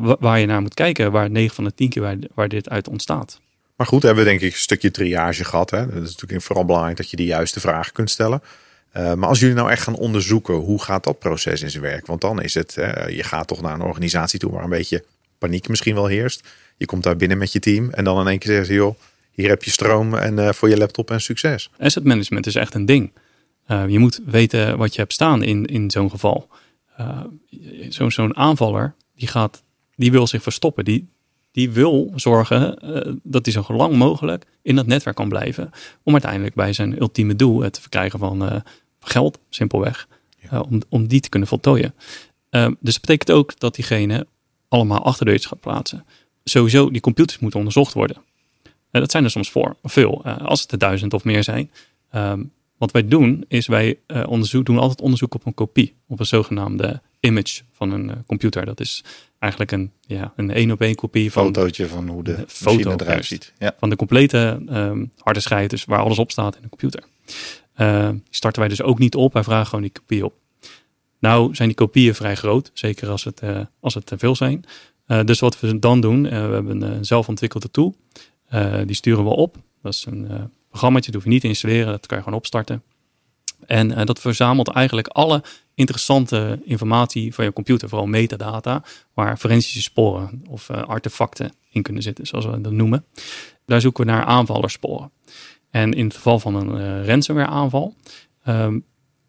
[0.00, 2.88] waar je naar moet kijken, waar 9 van de 10 keer waar, waar dit uit
[2.88, 3.40] ontstaat.
[3.76, 5.70] Maar goed, hebben we denk ik een stukje triage gehad.
[5.70, 5.86] Hè?
[5.86, 8.42] Dat is natuurlijk vooral belangrijk dat je de juiste vragen kunt stellen.
[8.96, 12.06] Uh, maar als jullie nou echt gaan onderzoeken, hoe gaat dat proces in zijn werk?
[12.06, 12.72] Want dan is het,
[13.08, 15.04] je gaat toch naar een organisatie toe waar een beetje
[15.38, 16.48] paniek misschien wel heerst.
[16.76, 18.98] Je komt daar binnen met je team en dan in één keer ze, joh,
[19.30, 21.70] hier heb je stroom en uh, voor je laptop en succes.
[21.78, 23.12] Asset management is echt een ding.
[23.66, 26.48] je moet weten wat je hebt staan in, in zo'n geval.
[27.88, 29.62] Zo'n zo'n aanvaller, die, gaat,
[29.94, 30.84] die wil zich verstoppen.
[30.84, 31.08] Die,
[31.56, 32.78] die wil zorgen
[33.22, 35.70] dat hij zo lang mogelijk in dat netwerk kan blijven.
[36.02, 38.62] Om uiteindelijk bij zijn ultieme doel, het verkrijgen van
[39.00, 40.08] geld, simpelweg,
[40.50, 40.60] ja.
[40.60, 41.94] om, om die te kunnen voltooien.
[42.50, 44.26] Uh, dus dat betekent ook dat diegene
[44.68, 46.04] allemaal achter de iets gaat plaatsen.
[46.44, 48.16] Sowieso, die computers moeten onderzocht worden.
[48.90, 51.70] Dat zijn er soms voor, veel, als het er duizend of meer zijn.
[52.14, 56.26] Um, wat wij doen, is wij onderzoek, doen altijd onderzoek op een kopie, op een
[56.26, 58.64] zogenaamde image van een computer.
[58.64, 59.04] Dat is
[59.46, 63.24] eigenlijk een ja, een één op één kopie van fotootje van hoe de foto eruit
[63.24, 63.52] ziet.
[63.58, 63.74] Ja.
[63.78, 67.04] Van de complete um, harde schijf, dus waar alles op staat in de computer.
[67.76, 69.32] Uh, die starten wij dus ook niet op.
[69.32, 70.34] Wij vragen gewoon die kopie op.
[71.18, 74.64] Nou zijn die kopieën vrij groot, zeker als het, uh, als het te veel zijn.
[75.06, 77.94] Uh, dus wat we dan doen, we hebben een zelfontwikkelde tool.
[78.84, 79.56] die sturen we op.
[79.82, 81.86] Dat is een programmaatje, dat hoef je niet te installeren.
[81.86, 82.82] Dat kan je gewoon opstarten.
[83.66, 85.42] En dat verzamelt eigenlijk alle
[85.74, 88.82] interessante informatie van je computer, vooral metadata,
[89.14, 93.04] waar forensische sporen of artefacten in kunnen zitten, zoals we dat noemen.
[93.64, 95.10] Daar zoeken we naar aanvallersporen.
[95.70, 97.94] En in het geval van een uh, ransomware aanval,
[98.48, 98.84] um,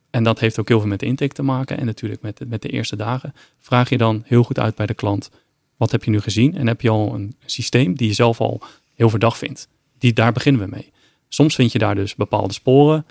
[0.10, 2.46] en dat heeft ook heel veel met de intake te maken en natuurlijk met de,
[2.46, 5.30] met de eerste dagen, vraag je dan heel goed uit bij de klant,
[5.78, 6.56] wat heb je nu gezien?
[6.56, 8.62] En heb je al een systeem die je zelf al
[8.94, 9.68] heel verdacht vindt?
[9.98, 10.92] Die, daar beginnen we mee.
[11.28, 13.06] Soms vind je daar dus bepaalde sporen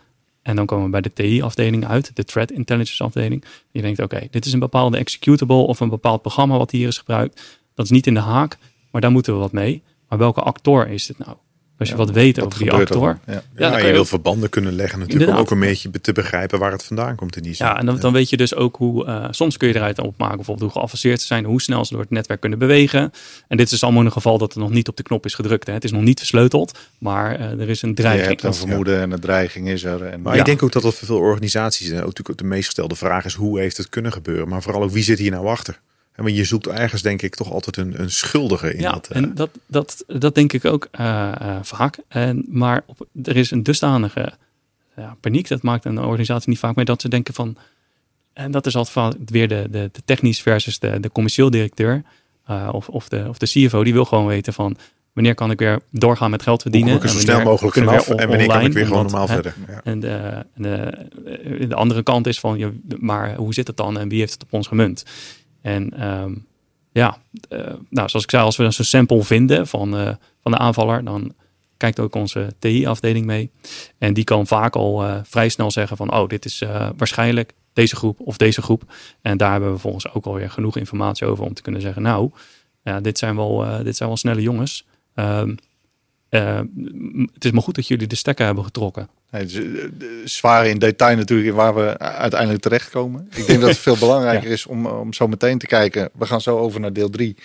[0.46, 3.44] en dan komen we bij de TI-afdeling uit, de Threat Intelligence afdeling.
[3.70, 6.98] Je denkt, oké, dit is een bepaalde executable of een bepaald programma wat hier is
[6.98, 7.60] gebruikt.
[7.74, 8.58] Dat is niet in de haak,
[8.90, 9.82] maar daar moeten we wat mee.
[10.08, 11.36] Maar welke actor is dit nou?
[11.78, 13.18] Als je ja, wat weet over die actor.
[13.26, 15.30] Ja, ja, ja je, je wil verbanden kunnen leggen natuurlijk.
[15.30, 17.66] Om ook een beetje te begrijpen waar het vandaan komt in die zin.
[17.66, 19.06] Ja, en dan, dan weet je dus ook hoe...
[19.06, 21.44] Uh, soms kun je eruit opmaken bijvoorbeeld hoe geavanceerd ze zijn.
[21.44, 23.12] Hoe snel ze door het netwerk kunnen bewegen.
[23.48, 25.34] En dit is allemaal in een geval dat er nog niet op de knop is
[25.34, 25.66] gedrukt.
[25.66, 25.72] Hè.
[25.72, 28.24] Het is nog niet versleuteld, maar uh, er is een dreiging.
[28.24, 30.02] Je hebt een vermoeden en een dreiging is er.
[30.02, 31.88] En, maar ik denk ook dat dat voor veel organisaties...
[31.88, 33.34] En ook natuurlijk de meest gestelde vraag is...
[33.34, 34.48] hoe heeft het kunnen gebeuren?
[34.48, 35.80] Maar vooral ook wie zit hier nou achter?
[36.16, 39.08] Maar je zoekt ergens denk ik toch altijd een, een schuldige in ja, dat.
[39.08, 41.98] En dat, dat, dat denk ik ook uh, uh, vaak.
[42.08, 44.32] En, maar op, er is een dusdanige
[44.96, 45.48] ja, paniek.
[45.48, 47.56] Dat maakt een organisatie niet vaak mee dat ze denken van...
[48.32, 52.02] en dat is altijd weer de, de, de technisch versus de, de commercieel directeur
[52.50, 53.84] uh, of, of, de, of de CFO.
[53.84, 54.76] Die wil gewoon weten van
[55.16, 56.90] wanneer kan ik weer doorgaan met geld verdienen.
[56.90, 59.54] Hoe ik er zo snel mogelijk vanaf en wanneer kan ik weer gewoon normaal verder.
[59.68, 59.80] Ja.
[59.84, 64.08] En de, de, de, andere kant is van, ja, maar hoe zit het dan en
[64.08, 65.04] wie heeft het op ons gemunt?
[65.66, 66.46] En um,
[66.92, 67.58] ja, uh,
[67.90, 71.34] nou, zoals ik zei, als we een sample vinden van, uh, van de aanvaller, dan
[71.76, 73.50] kijkt ook onze TI-afdeling mee.
[73.98, 76.62] En die kan vaak al uh, vrij snel zeggen van, oh, dit is
[76.96, 78.82] waarschijnlijk deze groep of deze groep.
[79.22, 82.30] En daar hebben we volgens ook alweer genoeg informatie over om te kunnen zeggen, nou,
[82.82, 84.86] ja, dit, zijn wel, dit zijn wel snelle jongens.
[85.14, 85.56] Um,
[86.30, 86.60] uh,
[87.32, 89.08] het is maar goed dat jullie de stekker hebben getrokken.
[89.30, 89.46] Nee,
[90.24, 93.28] zwaar in detail natuurlijk waar we uiteindelijk terechtkomen.
[93.34, 96.10] Ik denk dat het veel belangrijker is om, om zo meteen te kijken.
[96.18, 97.36] We gaan zo over naar deel 3.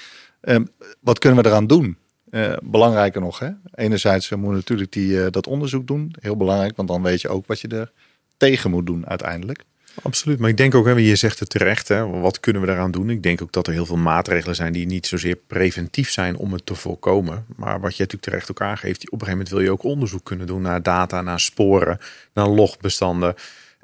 [0.41, 1.97] Um, wat kunnen we eraan doen?
[2.31, 3.49] Uh, belangrijker nog, hè?
[3.75, 6.15] enerzijds uh, moet natuurlijk die, dat onderzoek doen.
[6.19, 7.91] Heel belangrijk, want dan weet je ook wat je er
[8.37, 9.63] tegen moet doen uiteindelijk.
[10.01, 13.09] Absoluut, maar ik denk ook, je zegt het terecht, hè, wat kunnen we daaraan doen?
[13.09, 16.53] Ik denk ook dat er heel veel maatregelen zijn die niet zozeer preventief zijn om
[16.53, 17.45] het te voorkomen.
[17.55, 20.25] Maar wat je natuurlijk terecht ook aangeeft, op een gegeven moment wil je ook onderzoek
[20.25, 21.99] kunnen doen naar data, naar sporen,
[22.33, 23.35] naar logbestanden.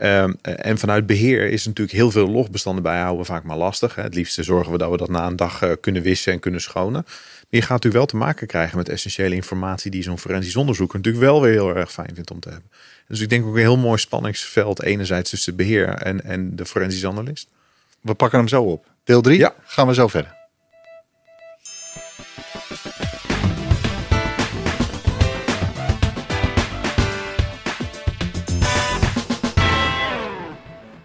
[0.01, 3.95] Um, en vanuit beheer is natuurlijk heel veel logbestanden bijhouden vaak maar lastig.
[3.95, 4.01] Hè.
[4.01, 6.61] Het liefste zorgen we dat we dat na een dag uh, kunnen wissen en kunnen
[6.61, 7.03] schonen.
[7.03, 10.93] Maar je gaat natuurlijk wel te maken krijgen met essentiële informatie die zo'n forensisch onderzoek
[10.93, 12.69] natuurlijk wel weer heel erg fijn vindt om te hebben.
[13.07, 17.05] Dus ik denk ook een heel mooi spanningsveld enerzijds tussen beheer en, en de forensisch
[17.05, 17.49] analist.
[18.01, 18.85] We pakken hem zo op.
[19.03, 19.55] Deel 3 ja.
[19.63, 20.35] gaan we zo verder.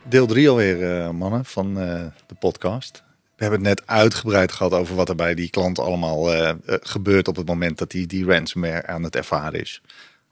[0.08, 3.02] Deel 3 alweer, uh, mannen, van uh, de podcast.
[3.36, 7.28] We hebben het net uitgebreid gehad over wat er bij die klant allemaal uh, gebeurt
[7.28, 9.82] op het moment dat hij die ransomware aan het ervaren is.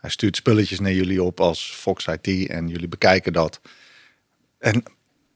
[0.00, 3.60] Hij stuurt spulletjes naar jullie op als Fox IT en jullie bekijken dat.
[4.58, 4.82] En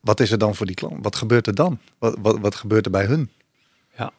[0.01, 1.05] wat is er dan voor die klant?
[1.05, 1.79] Wat gebeurt er dan?
[1.99, 3.31] Wat, wat, wat gebeurt er bij hun?
[3.99, 4.13] Ja.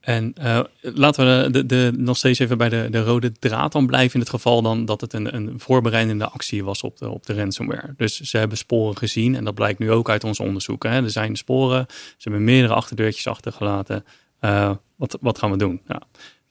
[0.00, 3.86] En uh, laten we de, de, nog steeds even bij de, de rode draad dan
[3.86, 4.14] blijven.
[4.14, 7.34] In het geval dan dat het een, een voorbereidende actie was op de, op de
[7.34, 7.94] ransomware.
[7.96, 9.34] Dus ze hebben sporen gezien.
[9.34, 10.82] En dat blijkt nu ook uit ons onderzoek.
[10.82, 11.02] Hè.
[11.02, 11.86] Er zijn sporen.
[11.88, 14.04] Ze hebben meerdere achterdeurtjes achtergelaten.
[14.40, 15.80] Uh, wat, wat gaan we doen?
[15.86, 16.02] Ja.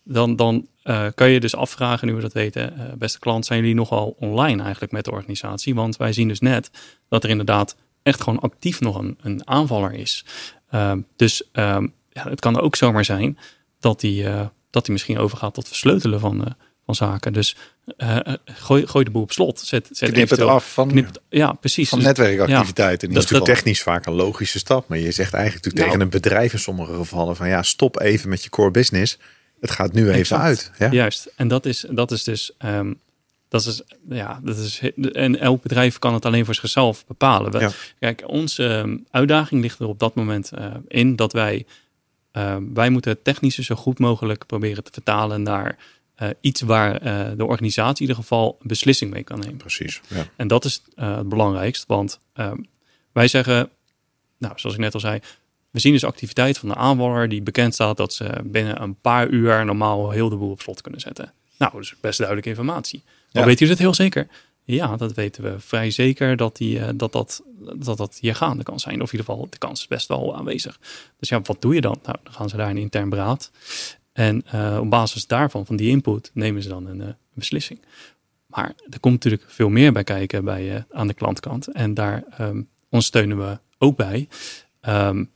[0.03, 3.59] Dan, dan uh, kan je dus afvragen, nu we dat weten, uh, beste klant, zijn
[3.59, 5.75] jullie nogal online eigenlijk met de organisatie?
[5.75, 6.71] Want wij zien dus net
[7.09, 10.25] dat er inderdaad echt gewoon actief nog een, een aanvaller is.
[10.71, 13.37] Uh, dus ehm, ja, het kan ook zomaar zijn
[13.79, 17.33] dat die, eh, dat die misschien overgaat tot versleutelen van, van zaken.
[17.33, 17.55] Dus
[18.45, 19.59] gooi, gooi de boel op slot.
[19.59, 21.89] Zet, zet knip het af van, knip, ja, precies.
[21.89, 23.07] van netwerkactiviteiten.
[23.07, 24.87] Ja, dat is natuurlijk technisch vaak een logische stap.
[24.87, 28.29] Maar je zegt eigenlijk nou, tegen een bedrijf in sommige gevallen van ja, stop even
[28.29, 29.17] met je core business
[29.59, 30.71] het gaat nu even uit.
[30.77, 30.91] Ja?
[30.91, 31.31] Juist.
[31.35, 32.51] En dat is, dat is dus.
[32.65, 32.99] Um,
[33.47, 37.59] dat is, ja, dat is, en elk bedrijf kan het alleen voor zichzelf bepalen.
[37.59, 37.69] Ja.
[37.99, 41.65] Kijk, onze ehm, uitdaging ligt er op dat moment uh, in dat wij,
[42.33, 45.77] uh, wij moeten het technische zo goed mogelijk proberen te vertalen naar
[46.19, 46.99] uh, iets waar
[47.37, 49.57] de organisatie in ieder geval een beslissing mee kan nemen.
[49.57, 50.01] Precies.
[50.07, 50.27] Ja.
[50.35, 52.57] En dat is het belangrijkst, want ehm,
[53.11, 53.69] wij zeggen,
[54.37, 55.19] nou, zoals ik net al zei,
[55.75, 59.29] we zien dus activiteit van de aanvaller die bekend staat dat ze binnen een paar
[59.29, 61.33] uur normaal heel de boel op slot kunnen zetten.
[61.57, 63.03] Nou, dus best duidelijke informatie.
[63.31, 63.47] Dan ja.
[63.47, 64.27] weet u het heel zeker?
[64.63, 67.43] Ja, dat weten we vrij zeker dat, die, uh, dat, dat,
[67.75, 69.01] dat dat hier gaande kan zijn.
[69.01, 70.79] Of in ieder geval, de kans is best wel aanwezig.
[71.19, 71.97] Dus ja, wat doe je dan?
[72.03, 73.51] Nou, dan gaan ze daar een intern beraad.
[74.13, 77.79] En uh, op basis daarvan, van die input, nemen ze dan een, uh, beslissing.
[78.45, 81.67] Maar er komt natuurlijk veel meer bij kijken bij, aan de klantkant.
[81.67, 84.27] En daar um, ondersteunen we ook bij.
[84.81, 85.33] Um,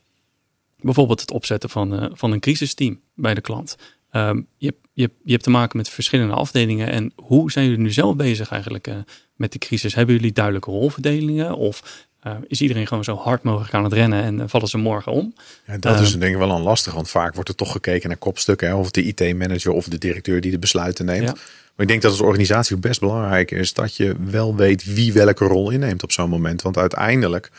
[0.82, 3.76] bijvoorbeeld het opzetten van, uh, van een crisisteam bij de klant.
[4.12, 6.90] Um, je, je, je hebt te maken met verschillende afdelingen.
[6.90, 8.94] En hoe zijn jullie nu zelf bezig eigenlijk uh,
[9.34, 9.94] met de crisis?
[9.94, 11.56] Hebben jullie duidelijke rolverdelingen?
[11.56, 15.12] Of uh, is iedereen gewoon zo hard mogelijk aan het rennen en vallen ze morgen
[15.12, 15.34] om?
[15.66, 18.18] Ja, dat is denk ik wel een lastig, want vaak wordt er toch gekeken naar
[18.18, 18.68] kopstukken.
[18.68, 18.74] Hè?
[18.74, 21.28] Of de IT-manager of de directeur die de besluiten neemt.
[21.28, 21.32] Ja.
[21.32, 25.44] Maar ik denk dat als organisatie best belangrijk is dat je wel weet wie welke
[25.44, 26.62] rol inneemt op zo'n moment.
[26.62, 27.50] Want uiteindelijk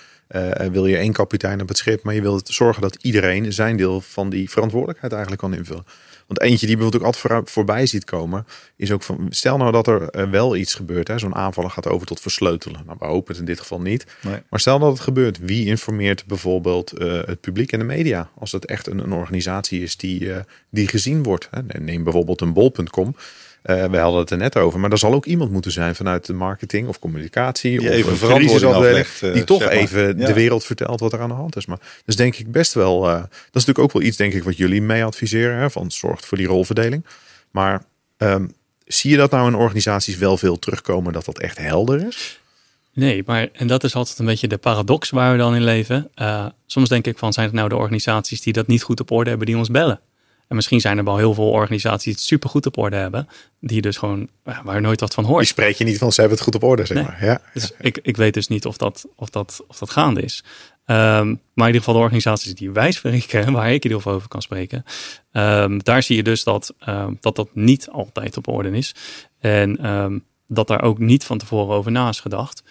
[0.72, 4.02] wil je één kapitein op het schip, maar je wilt zorgen dat iedereen zijn deel
[4.02, 5.84] van die verantwoordelijkheid eigenlijk kan invullen.
[6.28, 9.88] Want eentje die bijvoorbeeld ook altijd voorbij ziet komen, is ook van, stel nou dat
[9.88, 12.82] er uh, wel iets gebeurt, zo'n aanvaller gaat over tot versleutelen.
[12.86, 14.06] Nou, we hopen het in dit geval niet.
[14.22, 14.40] Nee.
[14.50, 18.30] Maar stel dat het gebeurt, wie informeert bijvoorbeeld uh, het publiek en de media?
[18.40, 20.32] Als het echt een, een organisatie is die,
[20.70, 21.48] die gezien wordt.
[21.52, 21.80] Hè?
[21.80, 23.16] Neem bijvoorbeeld een bol.com.
[23.66, 26.26] Uh, we hadden het er net over, maar er zal ook iemand moeten zijn vanuit
[26.26, 31.00] de marketing of communicatie die of even verantwoording uh, die toch even de wereld vertelt
[31.00, 31.66] wat er aan de hand is.
[31.66, 34.44] Maar dus denk ik best wel, uh, dat is natuurlijk ook wel iets denk ik
[34.44, 37.06] wat jullie mee adviseren, hè, van zorgt voor die rolverdeling.
[37.52, 37.84] Maar
[38.18, 38.54] um,
[38.86, 42.40] zie je dat nou in organisaties wel veel terugkomen dat dat echt helder is?
[42.94, 46.10] Nee, maar en dat is altijd een beetje de paradox waar we dan in leven.
[46.16, 49.12] Uh, soms denk ik van, zijn het nou de organisaties die dat niet goed op
[49.12, 50.00] orde hebben, die ons bellen?
[50.52, 53.28] En misschien zijn er wel heel veel organisaties die het super goed op orde hebben,
[53.60, 55.40] die dus gewoon, waar je nooit wat van hoort.
[55.40, 57.26] Die spreek je niet van, ze hebben het goed op orde, zeg maar.
[57.26, 57.42] Ja.
[57.54, 60.44] Dus ik, ik weet dus niet of dat, of dat, of dat gaande is.
[60.86, 64.14] Um, maar in ieder geval de organisaties die wij spreken, waar ik in ieder geval
[64.14, 64.86] over kan spreken,
[65.32, 68.96] um, daar zie je dus dat, um, dat dat niet altijd op orde is.
[69.40, 72.64] En dat daar ook niet van tevoren over na is gedacht.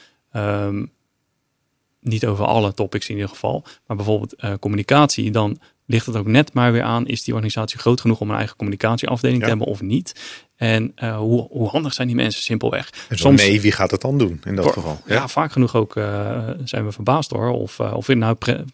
[2.01, 5.59] niet over alle topics in ieder geval, maar bijvoorbeeld uh, communicatie, dan
[5.91, 8.57] ligt het ook net maar weer aan, is die organisatie groot genoeg om een eigen
[8.57, 10.13] communicatieafdeling te hebben of niet?
[10.57, 12.91] En uh, hoe, hoe handig zijn die mensen simpelweg?
[13.09, 15.01] En Soms, nee, wie gaat het dan doen in dat geval?
[15.07, 15.29] Ja.
[15.29, 17.51] vaak genoeg ook uh, zijn we verbaasd hoor.
[17.51, 18.65] Of, uh, of nou pre,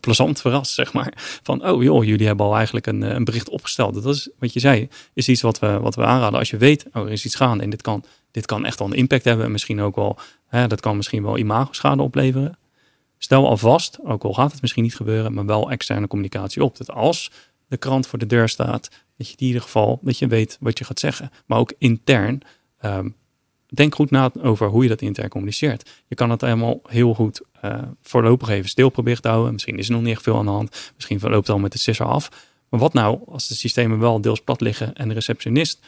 [0.00, 1.12] plezant verrast, zeg maar.
[1.42, 3.94] Van, oh joh, jullie hebben al eigenlijk een, een bericht opgesteld.
[3.94, 6.38] Dat is wat je zei, is iets wat we, wat we aanraden.
[6.38, 8.88] Als je weet, oh, er is iets gaande en dit kan, dit kan echt wel
[8.88, 9.44] een impact hebben.
[9.44, 12.58] En misschien ook wel, hè, dat kan misschien wel imagoschade opleveren.
[13.26, 16.76] Stel alvast, ook al gaat het misschien niet gebeuren, maar wel externe communicatie op.
[16.76, 17.30] Dat als
[17.68, 20.78] de krant voor de deur staat, dat je in ieder geval dat je weet wat
[20.78, 21.30] je gaat zeggen.
[21.46, 22.42] Maar ook intern,
[22.84, 23.14] um,
[23.68, 25.90] denk goed na over hoe je dat intern communiceert.
[26.06, 29.52] Je kan het helemaal heel goed uh, voorlopig even stil proberen te houden.
[29.52, 30.92] Misschien is er nog niet echt veel aan de hand.
[30.94, 32.28] Misschien loopt het al met de sisser af.
[32.68, 35.80] Maar wat nou als de systemen wel deels plat liggen en de receptionist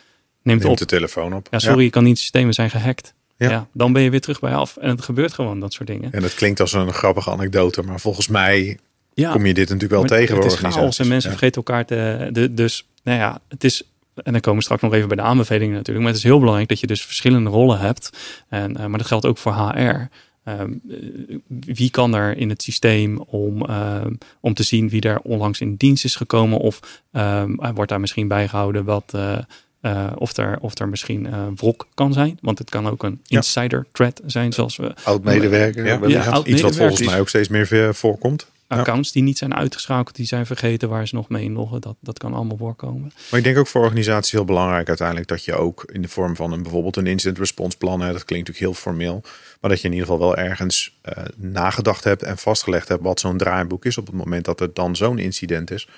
[0.43, 0.79] neemt, neemt op.
[0.79, 1.49] de telefoon op.
[1.51, 1.91] Ja, sorry, ja.
[1.91, 3.15] kan niet, systemen zijn gehackt.
[3.47, 3.69] Ja.
[3.73, 4.77] dan ben je weer terug bij af.
[4.77, 6.13] En het gebeurt gewoon, dat soort dingen.
[6.13, 8.79] En dat klinkt als een grappige anekdote, maar volgens mij
[9.15, 10.37] ja, kom je dit natuurlijk wel tegen.
[10.37, 12.29] Het is chaos en mensen vergeten elkaar te...
[12.33, 13.83] De, dus, nou ja, het is...
[14.23, 15.99] En dan komen we straks nog even bij de aanbevelingen natuurlijk.
[15.99, 18.11] Maar het is heel belangrijk dat je dus verschillende rollen hebt.
[18.49, 19.81] En, uh, maar dat geldt ook voor HR.
[19.81, 20.09] Um,
[20.45, 20.73] ehm,
[21.49, 24.05] wie kan er in het systeem om, uh,
[24.41, 26.59] om te zien wie er onlangs in dienst is gekomen?
[26.59, 29.13] Of um, wordt daar misschien bijgehouden wat...
[29.15, 29.39] Uh,
[29.83, 32.39] uh, of, er, of er misschien uh, wrok kan zijn.
[32.41, 34.95] Want het kan ook een insider threat zijn, zoals we...
[35.05, 35.87] Oud-medewerker.
[35.87, 38.47] Ja, ja, oud iets wat volgens mij ook steeds meer voorkomt.
[38.69, 41.81] Accounts die niet zijn uitgeschakeld, die zijn vergeten waar ze nog mee inloggen.
[41.81, 43.13] Dat, dat kan allemaal voorkomen.
[43.31, 46.37] Maar ik denk ook voor organisaties heel belangrijk uiteindelijk dat je ook in de vorm
[46.37, 49.23] van een bijvoorbeeld een incident response plan, hè, dat klinkt natuurlijk heel formeel,
[49.61, 53.21] maar dat je in ieder geval wel ergens uh, nagedacht hebt en vastgelegd hebt wat
[53.21, 55.89] zo'n draaiboek is op het moment dat er dan zo'n incident is.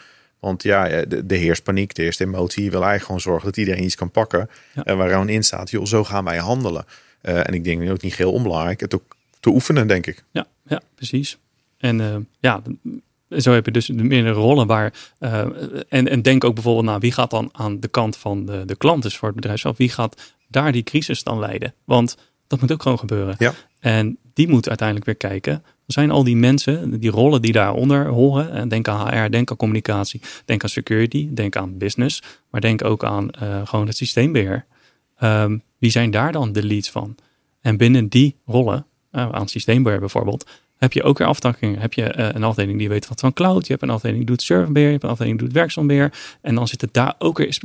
[0.41, 3.57] Want ja, eh, de, de heerst paniek, de eerste emotie wil eigenlijk gewoon zorgen dat
[3.57, 4.51] iedereen iets kan pakken.
[4.75, 6.85] En eh, waar gewoon in staat, joh, zo gaan wij handelen.
[7.23, 10.25] Uh, en ik denk ook niet heel onbelangrijk, het ook te oefenen, denk ik.
[10.31, 11.39] Ja, ja precies.
[11.79, 12.63] En uh, ja,
[13.29, 14.93] zo heb je dus meerdere rollen waar.
[15.21, 15.41] Uh,
[15.89, 18.77] en, en denk ook bijvoorbeeld naar wie gaat dan aan de kant van de, de
[18.77, 21.75] klant, dus voor het bedrijf zelf, wie gaat daar die crisis dan leiden?
[21.85, 23.35] Want dat moet ook gewoon gebeuren.
[23.39, 23.55] Ja.
[23.81, 25.63] En die moet uiteindelijk weer kijken
[25.93, 28.69] zijn al die mensen, die rollen die daaronder horen.
[28.69, 33.05] Denk aan HR, denk aan communicatie, denk aan security, denk aan business, maar denk ook
[33.05, 34.67] aan uh, gewoon het systeembeheer.
[35.23, 37.17] Um, wie zijn daar dan de leads van?
[37.61, 41.81] En binnen die rollen, uh, aan systeembeheer bijvoorbeeld, heb je ook weer aftakkingen.
[41.81, 44.29] Heb je uh, een afdeling die weet wat van cloud, je hebt een afdeling die
[44.29, 46.13] doet serverbeheer, je hebt een afdeling die doet werkzaambeheer.
[46.41, 47.59] En dan zit het daar ook weer.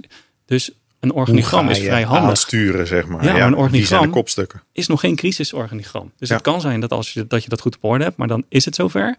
[0.45, 2.39] Dus een organigram is vrij handig.
[2.88, 3.23] zeg maar.
[3.23, 4.62] Ja, ja een organigram kopstukken.
[4.71, 6.12] is nog geen crisisorganigram.
[6.17, 8.27] Dus het kan zijn dat als je dat, je dat goed op orde hebt, maar
[8.27, 9.15] dan is het zover.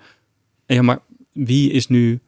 [0.67, 0.99] Ja, maar
[1.33, 2.21] wie is nu,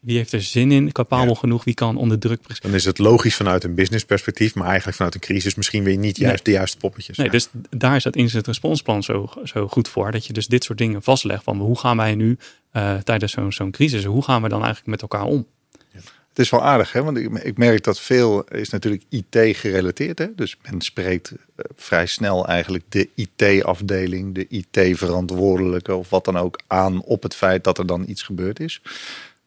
[0.00, 2.60] wie heeft er zin in, capabel genoeg, wie kan onder druk...
[2.60, 5.96] Dan is het logisch vanuit een business perspectief, maar eigenlijk vanuit een crisis misschien weer
[5.96, 7.16] niet juist de juiste poppetjes.
[7.16, 10.64] Nee, dus daar is dat incident responsplan zo, zo goed voor, dat je dus dit
[10.64, 12.38] soort dingen vastlegt van hoe gaan wij nu
[12.72, 15.46] uh, tijdens zo'n zo'n crisis, hoe gaan we dan eigenlijk met elkaar om?
[16.36, 17.02] Het is wel aardig, hè?
[17.02, 20.18] want ik, ik merk dat veel is natuurlijk IT gerelateerd.
[20.18, 20.34] Hè?
[20.34, 21.36] Dus men spreekt uh,
[21.74, 27.64] vrij snel eigenlijk de IT-afdeling, de IT-verantwoordelijke of wat dan ook aan op het feit
[27.64, 28.82] dat er dan iets gebeurd is.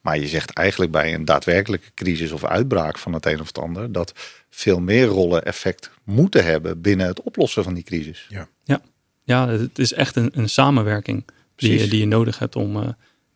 [0.01, 3.57] Maar je zegt eigenlijk bij een daadwerkelijke crisis of uitbraak van het een of het
[3.57, 4.13] ander dat
[4.49, 8.25] veel meer rollen effect moeten hebben binnen het oplossen van die crisis.
[8.29, 8.81] Ja, ja.
[9.23, 11.25] ja het is echt een, een samenwerking
[11.55, 12.75] die je, die je nodig hebt om.
[12.75, 12.89] Uh,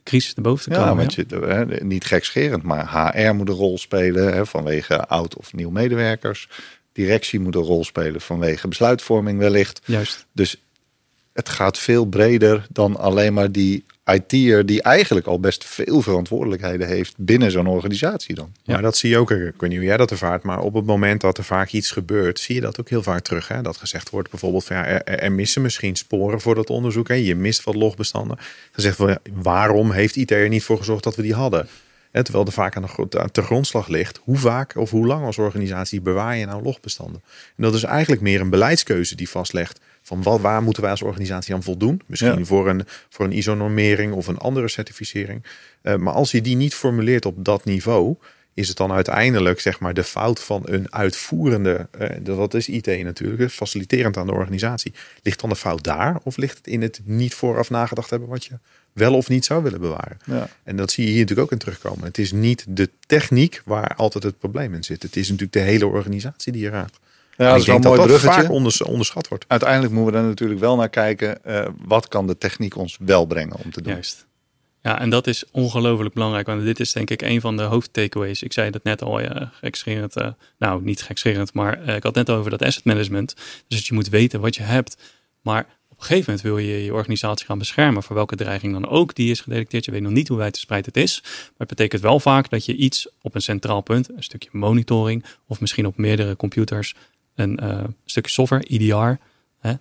[0.03, 1.09] crisis erboven te komen.
[1.09, 5.53] Ja, Je, hè, niet gekscherend, maar HR moet een rol spelen hè, vanwege oud of
[5.53, 6.49] nieuw medewerkers.
[6.91, 9.81] Directie moet een rol spelen vanwege besluitvorming wellicht.
[9.85, 10.25] Juist.
[10.31, 10.61] Dus
[11.33, 16.88] het gaat veel breder dan alleen maar die IT'er die eigenlijk al best veel verantwoordelijkheden
[16.88, 18.51] heeft binnen zo'n organisatie dan.
[18.64, 19.32] Ja, dat zie je ook.
[19.32, 21.91] Ik weet niet hoe jij dat ervaart, maar op het moment dat er vaak iets
[21.91, 23.47] gebeurt, zie je dat ook heel vaak terug.
[23.47, 23.62] Hè?
[23.62, 27.08] Dat gezegd wordt bijvoorbeeld van ja, er, er, missen misschien sporen voor dat onderzoek.
[27.08, 27.14] Hè?
[27.14, 28.38] Je mist wat logbestanden.
[28.72, 31.68] Gezegd van waarom heeft IT er niet voor gezorgd dat we die hadden?
[32.12, 35.38] En terwijl er vaak aan de, de grondslag ligt, hoe vaak of hoe lang als
[35.38, 37.22] organisatie bewaar je nou logbestanden?
[37.58, 41.01] En dat is eigenlijk meer een beleidskeuze die vastlegt van wat, waar moeten wij als
[41.01, 42.01] organisatie aan voldoen?
[42.06, 45.43] Misschien voor, een, voor een ISO-normering of een andere certificering.
[45.84, 48.16] Uh, maar als je die niet formuleert op dat niveau,
[48.54, 53.04] is het dan uiteindelijk zeg maar de fout van een uitvoerende, uh, dat is IT
[53.04, 54.93] natuurlijk, faciliterend aan de organisatie.
[55.22, 58.45] Ligt dan de fout daar of ligt het in het niet vooraf nagedacht hebben wat
[58.45, 58.60] je
[58.93, 60.18] wel of niet zou willen bewaren?
[60.26, 60.49] Ja.
[60.64, 62.04] En dat zie je hier natuurlijk ook in terugkomen.
[62.04, 65.04] Het is niet de techniek waar altijd het probleem in zit.
[65.04, 66.99] Het is natuurlijk de hele organisatie die je raakt.
[67.38, 68.49] Ja, dat is wel een mooi dat vaak
[68.86, 69.45] onderschat wordt.
[69.47, 71.38] Uiteindelijk moeten we er natuurlijk wel naar kijken.
[71.47, 73.93] Uh, wat kan de techniek ons wel brengen om te doen?
[73.93, 74.25] Juist.
[74.81, 76.47] Ja, en dat is ongelooflijk belangrijk.
[76.47, 78.43] Want dit is denk ik een van de hoofdtakeaways.
[78.43, 80.17] Ik zei dat net al, ja, gekscherend.
[80.17, 80.27] Uh,
[80.57, 83.34] nou, niet gekscherend, maar uh, ik had net over dat asset management.
[83.67, 84.97] Dus dat je moet weten wat je hebt.
[85.41, 88.89] Maar op een gegeven moment wil je je organisatie gaan beschermen voor welke dreiging dan
[88.89, 89.86] ook die is gedetecteerd.
[89.86, 91.19] Je weet nog niet hoe wijdverspreid het is.
[91.23, 95.25] Maar het betekent wel vaak dat je iets op een centraal punt, een stukje monitoring
[95.47, 96.95] of misschien op meerdere computers,
[97.36, 99.21] een uh, stukje software, EDR,
[99.59, 99.73] hè,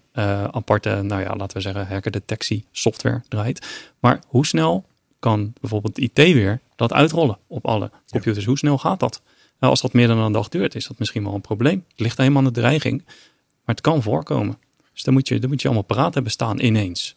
[0.52, 3.66] aparte, nou ja, laten we zeggen, hackerdetectie software draait.
[4.00, 4.84] Maar hoe snel
[5.18, 8.44] kan bijvoorbeeld IT weer dat uitrollen op alle computers.
[8.44, 9.22] Hoe snel gaat dat?
[9.58, 11.84] Nou, als dat meer dan een dag duurt, is dat misschien wel een probleem.
[11.88, 14.58] Het ligt helemaal aan de dreiging, maar het kan voorkomen.
[14.92, 17.16] Dus dan moet je, dan moet je allemaal paraat hebben staan ineens.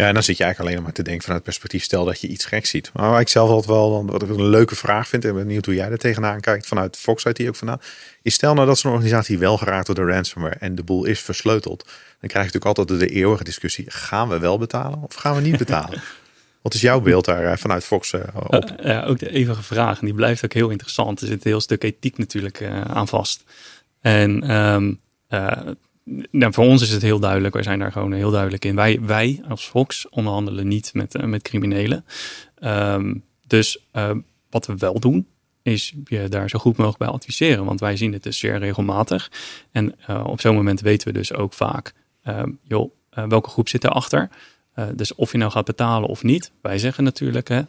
[0.00, 2.20] Ja, en dan zit je eigenlijk alleen maar te denken vanuit het perspectief, stel dat
[2.20, 2.90] je iets gek ziet.
[2.92, 5.66] Maar waar ik zelf altijd wel, wat ik een leuke vraag vind, en ben benieuwd
[5.66, 7.80] hoe jij er tegenaan kijkt, vanuit Fox IT ook vandaan,
[8.22, 11.20] is stel nou dat zo'n organisatie wel geraakt door de ransomware en de boel is
[11.20, 11.84] versleuteld.
[11.84, 15.40] Dan krijg je natuurlijk altijd de eeuwige discussie, gaan we wel betalen of gaan we
[15.40, 16.02] niet betalen?
[16.62, 18.74] Wat is jouw beeld daar eh, vanuit Fox eh, op?
[18.82, 20.00] ja, ook de eeuwige vraag.
[20.00, 21.20] En die blijft ook heel interessant.
[21.20, 23.44] Er zit een heel stuk ethiek natuurlijk uh, aan vast.
[24.00, 25.00] En um,
[26.30, 27.54] nou, voor ons is het heel duidelijk.
[27.54, 28.74] Wij zijn daar gewoon heel duidelijk in.
[28.74, 32.04] Wij, wij als Fox onderhandelen niet met, met criminelen.
[32.64, 34.10] Um, dus uh,
[34.50, 35.26] wat we wel doen,
[35.62, 37.64] is je daar zo goed mogelijk bij adviseren.
[37.64, 39.30] Want wij zien het dus zeer regelmatig.
[39.72, 41.94] En uh, op zo'n moment weten we dus ook vaak,
[42.24, 44.28] um, joh, welke groep zit erachter?
[44.94, 46.52] Dus of je nou gaat betalen of niet.
[46.62, 47.62] Wij zeggen natuurlijk, hè,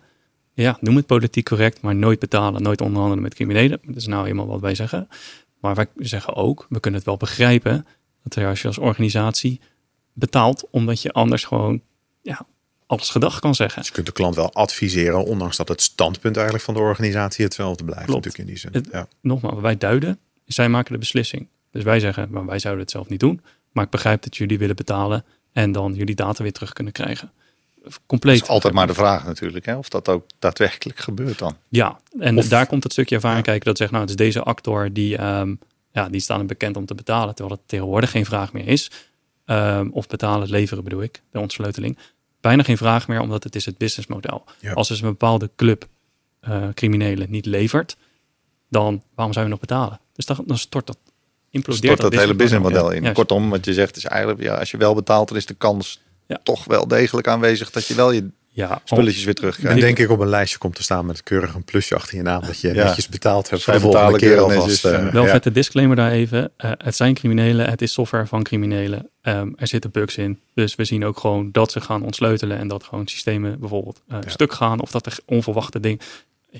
[0.54, 3.80] ja, noem het politiek correct, maar nooit betalen, nooit onderhandelen met criminelen.
[3.86, 5.08] Dat is nou eenmaal wat wij zeggen.
[5.60, 7.86] Maar wij zeggen ook, we kunnen het wel begrijpen
[8.24, 9.60] dat als je als organisatie
[10.14, 11.82] betaalt, omdat je anders gewoon
[12.22, 12.46] ja,
[12.86, 13.78] alles gedag kan zeggen.
[13.80, 17.46] Dus je kunt de klant wel adviseren, ondanks dat het standpunt eigenlijk van de organisatie
[17.46, 18.06] hetzelfde blijft.
[18.06, 18.26] Klopt.
[18.26, 19.00] Natuurlijk in die zin.
[19.00, 19.08] ja.
[19.22, 21.48] Nogmaals, wij duiden, zij maken de beslissing.
[21.72, 23.42] Dus wij zeggen, maar wij zouden het zelf niet doen.
[23.72, 27.32] Maar ik begrijp dat jullie willen betalen en dan jullie data weer terug kunnen krijgen.
[28.06, 28.40] Compleet.
[28.40, 29.76] Dat is altijd maar de vraag natuurlijk, hè?
[29.76, 31.58] of dat ook daadwerkelijk gebeurt dan.
[31.70, 34.94] Ja, en daar komt het stukje ervaring kijken dat zegt, nou, het is deze actor
[34.94, 35.60] die, um,
[35.92, 38.92] ja, die staan bekend om te betalen, terwijl het tegenwoordig geen vraag meer is.
[39.46, 41.98] Um, of betalen, leveren bedoel ik, de ontsleuteling.
[42.42, 44.44] Bijna geen vraag meer, omdat het is het businessmodel.
[44.60, 44.74] Ja.
[44.74, 45.88] Als dus een bepaalde club
[46.50, 47.98] uh, criminelen niet levert,
[48.70, 50.00] dan waarom zou je nog betalen?
[50.14, 50.98] Dus dan, dan stort dat
[51.50, 53.14] implodeert Stort dat, hele businessmodel in.
[53.14, 56.02] Kortom, wat je zegt is eigenlijk, ja, als je wel betaalt, dan is de kans
[56.44, 60.10] toch wel degelijk aanwezig dat je wel je ja, spulletjes weer terug En denk ik
[60.10, 62.72] op een lijstje komt te staan met keurig een plusje achter je naam dat je
[62.72, 64.86] netjes betaald hebt voor de volgende keer alvast.
[64.86, 66.52] Uh, wel vette disclaimer daar even.
[66.58, 69.10] Uh, het zijn criminelen, het is software van criminelen.
[69.22, 70.40] Um, er zitten bugs in.
[70.54, 74.18] Dus we zien ook gewoon dat ze gaan ontsleutelen en dat gewoon systemen bijvoorbeeld uh,
[74.26, 76.00] stuk gaan of dat er onverwachte dingen.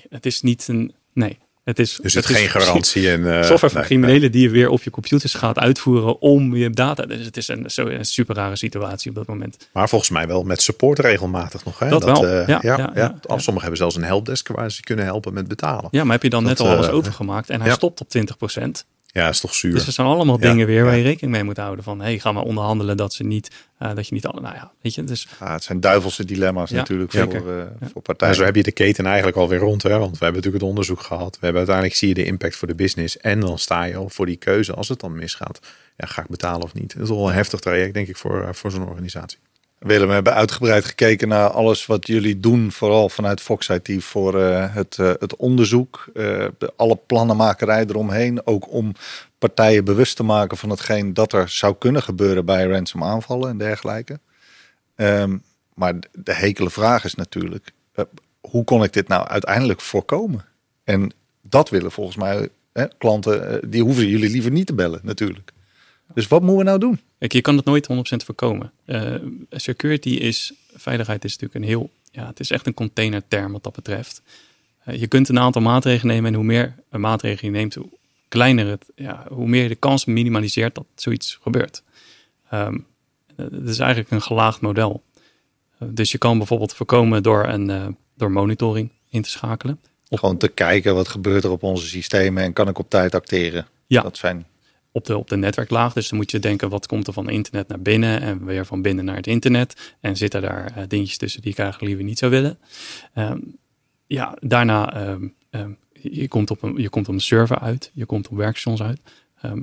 [0.10, 0.94] Het is niet een.
[1.14, 1.38] Nee,
[1.72, 3.10] het is, dus het, is geen garantie.
[3.10, 6.70] En, uh, software van criminelen die je weer op je computers gaat uitvoeren om je
[6.70, 7.06] data.
[7.06, 9.68] Dus het is een, zo, een super rare situatie op dat moment.
[9.74, 11.80] Maar volgens mij wel met support regelmatig nog.
[11.80, 11.90] Hè?
[11.90, 12.30] Dat, dat wel.
[12.30, 15.48] Uh, ja, ja, ja, ja, Sommigen hebben zelfs een helpdesk waar ze kunnen helpen met
[15.48, 15.88] betalen.
[15.92, 18.08] Ja, maar heb je dan net al alles uh, overgemaakt en hij stopt op
[18.58, 18.62] 20%.
[19.14, 19.74] Ja, is toch zuur.
[19.74, 21.84] Dus er zijn allemaal dingen weer waar je rekening mee moet houden.
[21.84, 24.96] Van, hey, ga maar onderhandelen dat ze niet, uh, dat je niet, nou ja, weet
[24.96, 25.04] je.
[25.04, 25.28] Dus...
[25.40, 28.34] Ja, het zijn duivelse dilemma's natuurlijk voor, uh, voor partijen.
[28.34, 29.90] En zo heb je de keten eigenlijk alweer rond, hè?
[29.90, 31.32] want we hebben natuurlijk het onderzoek gehad.
[31.32, 34.10] We hebben uiteindelijk zie je de impact voor de business en dan sta je al
[34.10, 35.60] voor die keuze als het dan misgaat.
[35.98, 36.94] Ja, ga ik betalen of niet?
[36.94, 39.38] Dat is wel een heftig traject, denk ik, voor, uh, voor zo'n organisatie.
[39.82, 44.36] Willem, we hebben uitgebreid gekeken naar alles wat jullie doen, vooral vanuit Fox IT voor
[44.36, 48.94] uh, het, uh, het onderzoek, uh, alle plannenmakerij eromheen, ook om
[49.38, 53.58] partijen bewust te maken van hetgeen dat er zou kunnen gebeuren bij ransom aanvallen en
[53.58, 54.20] dergelijke.
[54.96, 57.72] Um, maar de hekele vraag is natuurlijk,
[58.42, 60.46] hoe kon ik dit nou uiteindelijk voorkomen?
[60.84, 61.12] En
[61.42, 62.50] dat willen volgens mij
[62.98, 65.52] klanten, die hoeven jullie liever niet te bellen natuurlijk.
[66.14, 67.00] Dus wat moeten we nou doen?
[67.20, 67.96] Kijk, je kan het nooit 100%
[68.26, 68.72] voorkomen.
[68.86, 69.16] Uh,
[69.50, 73.74] security is, veiligheid is natuurlijk een heel, ja, het is echt een containerterm wat dat
[73.74, 74.22] betreft.
[74.88, 77.90] Uh, je kunt een aantal maatregelen nemen en hoe meer een maatregel je neemt, hoe
[78.28, 81.84] kleiner het, ja, hoe meer je de kans minimaliseert dat zoiets gebeurt.
[82.54, 82.86] Um,
[83.36, 85.04] het is eigenlijk een gelaagd model.
[85.80, 89.80] Uh, dus je kan bijvoorbeeld voorkomen door, een, door monitoring in te schakelen.
[90.10, 93.68] Gewoon te kijken wat gebeurt er op onze systemen en kan ik op tijd acteren.
[93.88, 94.02] Ja.
[94.02, 94.46] Dat zijn
[94.92, 95.94] op de, op de netwerklaag.
[95.94, 98.82] Dus dan moet je denken, wat komt er van internet naar binnen en weer van
[98.82, 99.96] binnen naar het internet.
[100.00, 102.60] En zitten daar uh, dingetjes tussen die ik eigenlijk liever niet zou willen.
[103.16, 103.58] Um,
[104.08, 108.06] ja, daarna um, um, je, komt op een, je komt op een server uit, je
[108.06, 109.00] komt op werkstations uit.
[109.42, 109.62] Ehm,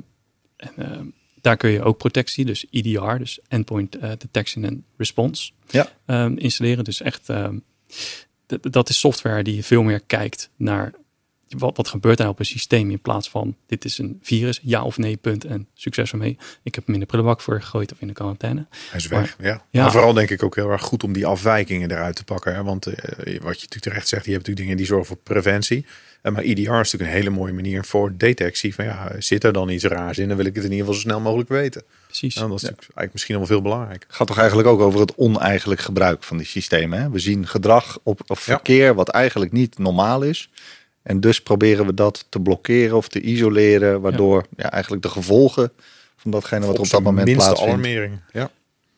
[0.55, 1.05] en ehm,
[1.41, 5.91] daar kun je ook protectie, dus EDR, dus Endpoint uh, Detection and Response, Ja.
[6.05, 6.83] ehm, installeren.
[6.83, 7.57] Dus echt, ehm,
[8.61, 10.93] dat is software die veel meer kijkt naar
[11.57, 14.59] wat, wat gebeurt er nou op een systeem in plaats van dit is een virus,
[14.63, 16.37] ja of nee, punt en succes ermee.
[16.63, 18.67] Ik heb hem in de prullenbak voor gegooid of in de quarantaine.
[18.71, 19.63] Hij is weg, ja.
[19.69, 19.81] Ja.
[19.81, 22.55] Maar vooral denk ik ook heel erg goed om die afwijkingen eruit te pakken.
[22.55, 22.63] Hè?
[22.63, 25.85] Want eh, wat je natuurlijk terecht zegt, je hebt natuurlijk dingen die zorgen voor preventie.
[26.21, 28.75] Eh, maar EDR is natuurlijk een hele mooie manier voor detectie.
[28.75, 30.27] Van ja, zit er dan iets raars in?
[30.27, 31.83] Dan wil ik het in ieder geval zo snel mogelijk weten.
[32.05, 32.35] Precies.
[32.35, 34.07] Nou, dat is natuurlijk eigenlijk misschien wel veel belangrijker.
[34.11, 37.01] gaat toch eigenlijk ook over het oneigenlijk gebruik van die systemen.
[37.01, 37.09] Hè?
[37.09, 40.49] We zien gedrag op, of verkeer wat eigenlijk niet normaal is.
[41.01, 44.71] En dus proberen we dat te blokkeren of te isoleren, waardoor ja.
[44.71, 45.71] eigenlijk de gevolgen
[46.15, 47.73] van datgene wat er op dat moment minste plaatsvindt.
[47.73, 48.19] alarmering.
[48.31, 48.51] Ja.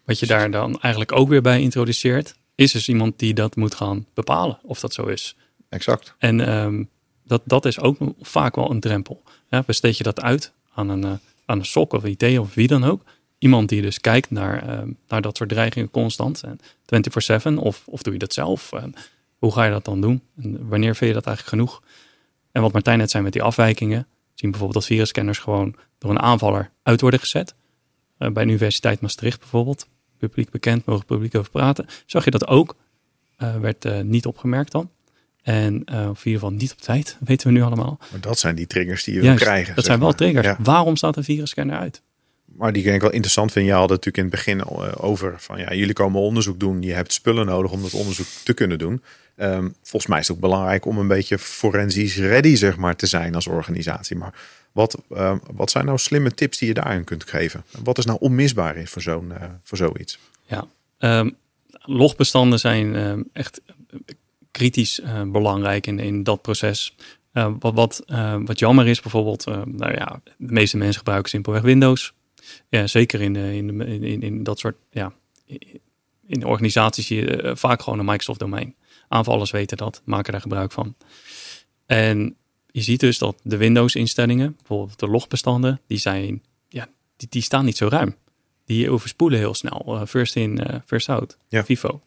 [0.05, 3.75] Wat je daar dan eigenlijk ook weer bij introduceert, is dus iemand die dat moet
[3.75, 5.35] gaan bepalen of dat zo is.
[5.69, 6.15] Exact.
[6.17, 6.83] En ehm,
[7.23, 9.23] dat, dat is ook vaak wel een drempel.
[9.49, 11.11] Ja, besteed je dat uit aan een, eh,
[11.45, 13.03] aan een SOC of IT of wie dan ook.
[13.37, 16.43] Iemand die dus kijkt naar, ehm, naar dat soort dreigingen constant.
[16.43, 18.71] En 24-7 of, of doe je dat zelf?
[18.71, 18.89] Ehm,
[19.37, 20.21] hoe ga je dat dan doen?
[20.41, 21.81] En wanneer vind je dat eigenlijk genoeg?
[22.51, 24.07] En wat Martijn net zei met die afwijkingen.
[24.33, 27.55] Zien bijvoorbeeld dat virusscanners gewoon door een aanvaller uit worden gezet.
[28.17, 29.87] Eh, bij de Universiteit Maastricht bijvoorbeeld.
[30.17, 31.85] Publiek bekend, mogen publiek over praten.
[32.05, 32.75] Zag je dat ook?
[33.37, 34.89] Eh, werd eh, niet opgemerkt dan.
[35.41, 37.99] En of in ieder geval niet op tijd, weten we nu allemaal.
[38.11, 39.75] Maar dat zijn die triggers die je Juist, wil krijgen.
[39.75, 40.17] dat zijn wel maar.
[40.17, 40.47] triggers.
[40.47, 40.57] Ja.
[40.59, 42.01] Waarom staat een virusscanner uit?
[42.45, 43.65] Maar die denk ik wel interessant vind.
[43.65, 44.65] Je had het natuurlijk in het begin
[44.99, 46.81] over van ja, jullie komen onderzoek doen.
[46.81, 49.03] Je hebt spullen nodig om dat onderzoek te kunnen doen.
[49.41, 53.07] Ehm, volgens mij is het ook belangrijk om een beetje forensisch ready zeg maar, te
[53.07, 54.17] zijn als organisatie.
[54.17, 54.33] Maar
[54.71, 57.63] wat, ehm, wat zijn nou slimme tips die je daarin kunt geven?
[57.83, 60.19] Wat is nou onmisbaar is voor, zo'n, eh, voor zoiets?
[60.45, 60.67] Ja,
[61.01, 61.29] Ehm,
[61.71, 62.95] logbestanden zijn
[63.33, 63.99] echt eh,
[64.51, 66.95] kritisch eh, belangrijk in, in dat proces.
[67.59, 68.03] Wat, wat,
[68.45, 72.13] wat jammer is bijvoorbeeld, nou ja, de meeste mensen gebruiken simpelweg Windows.
[72.69, 75.13] Ja, zeker in, in, in, in dat soort, ja,
[76.27, 78.75] in organisaties zie je vaak gewoon een Microsoft domein.
[79.11, 80.95] Aanvallers weten dat, maken daar gebruik van.
[81.85, 82.35] En
[82.71, 86.87] je ziet dus dat de Windows instellingen, bijvoorbeeld de logbestanden, die zijn, ja,
[87.17, 88.15] die, die staan niet zo ruim.
[88.65, 89.83] Die overspoelen heel snel.
[89.85, 91.37] eh, first in, eh, first out.
[91.47, 91.63] Ja.
[91.63, 92.01] FIFO.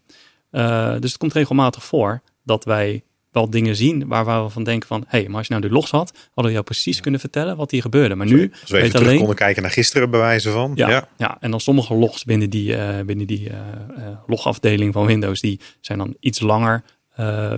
[0.50, 3.02] Eh, dus het komt regelmatig voor dat wij
[3.34, 5.04] wel dingen zien waar, waar we van denken van...
[5.08, 7.56] hé, hey, maar als je nou de logs had, hadden we jou precies kunnen vertellen
[7.56, 8.14] wat hier gebeurde.
[8.14, 9.18] Maar nu Als we even terug alleen...
[9.18, 10.72] konden kijken naar gisteren bij wijze van.
[10.74, 11.08] Ja, ja.
[11.16, 11.36] ja.
[11.40, 13.56] en dan sommige logs binnen die, eh, binnen die eh,
[13.96, 16.82] eh, logafdeling van Windows, die zijn dan iets langer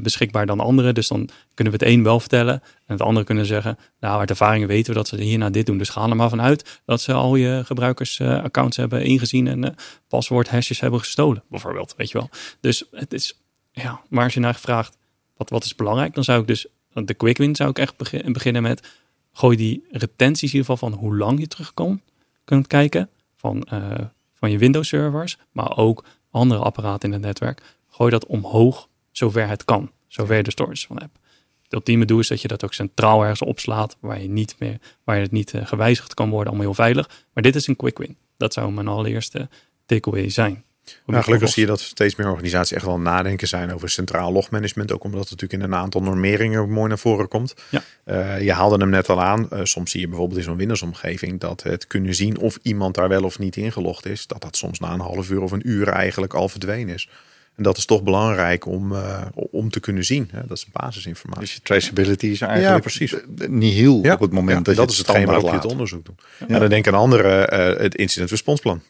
[0.02, 0.92] beschikbaar dan andere.
[0.92, 2.54] Dus dan kunnen we het een wel vertellen
[2.86, 5.78] en het andere kunnen zeggen, nou uit ervaringen weten we dat ze hierna dit doen.
[5.78, 9.70] Dus ga er maar vanuit dat ze al je gebruikersaccounts hebben ingezien en eh
[10.08, 12.30] paswoord hashes hebben gestolen, bijvoorbeeld, weet je wel.
[12.60, 13.40] Dus het is,
[13.72, 14.96] ja, maar als je naar vraagt,
[15.36, 18.32] wat, wat is belangrijk, dan zou ik dus, de quick win zou ik echt begin-
[18.32, 18.88] beginnen met,
[19.32, 22.02] gooi die retenties in ieder geval van hoe lang je terugkomt
[22.44, 23.98] kunt kijken van, eh,
[24.34, 27.62] van je Windows servers, maar ook andere apparaten in het netwerk.
[27.90, 31.18] Gooi dat omhoog zover het kan, zover je de storage van hebt.
[31.62, 34.78] Het ultieme doel is dat je dat ook centraal ergens opslaat, waar je niet meer,
[35.04, 37.26] waar het niet eh, gewijzigd kan worden, allemaal heel veilig.
[37.32, 38.16] Maar dit is een quick win.
[38.36, 39.48] Dat zou mijn allereerste
[39.86, 40.64] takeaway zijn.
[41.06, 44.32] Nou, gelukkig zie je dat steeds meer organisaties echt wel het nadenken zijn over centraal
[44.32, 44.92] logmanagement.
[44.92, 47.54] Ook omdat het natuurlijk in een aantal normeringen ook mooi naar voren komt.
[47.68, 47.82] Ja.
[48.04, 49.50] Eh, je haalde hem net al aan.
[49.50, 53.08] Eh, soms zie je bijvoorbeeld in zo'n Windows-omgeving dat het kunnen zien of iemand daar
[53.08, 54.26] wel of niet ingelogd is.
[54.26, 57.08] Dat dat soms na een half uur of een uur eigenlijk al verdwenen is.
[57.56, 60.28] En dat is toch belangrijk om, eh, om te kunnen zien.
[60.32, 60.40] Hè?
[60.46, 61.44] Dat is basisinformatie.
[61.44, 63.14] Dus je traceability is eigenlijk Ja, precies.
[63.28, 66.04] de- nihil op het moment Ja, dat, je dat is hetgeen waarop je het onderzoek
[66.04, 66.22] doet.
[66.48, 68.82] En dan denk ik aan andere, eh, het incident responseplan.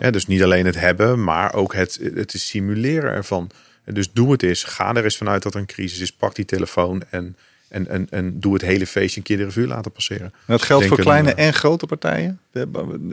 [0.00, 0.10] Ja.
[0.10, 3.50] dus niet alleen het hebben, maar ook het, het simuleren ervan.
[3.84, 4.64] Dus doe het eens.
[4.64, 6.12] Ga er eens vanuit dat er een crisis is.
[6.12, 7.36] Pak die telefoon en,
[7.68, 10.26] en, en, en doe het hele feestje een keer de revue laten passeren.
[10.26, 12.40] En dat geldt Denk voor kleine eh, en grote partijen?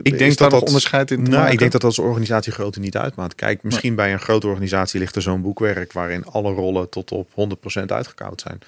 [0.02, 1.52] Ik denk dat dat onderscheid in te Nou, maken?
[1.52, 3.34] ik denk dat dat als organisatie grootte niet uitmaakt.
[3.34, 7.28] Kijk, misschien bij een grote organisatie ligt er zo'n boekwerk waarin alle rollen tot op
[7.80, 8.58] 100% uitgekoud zijn.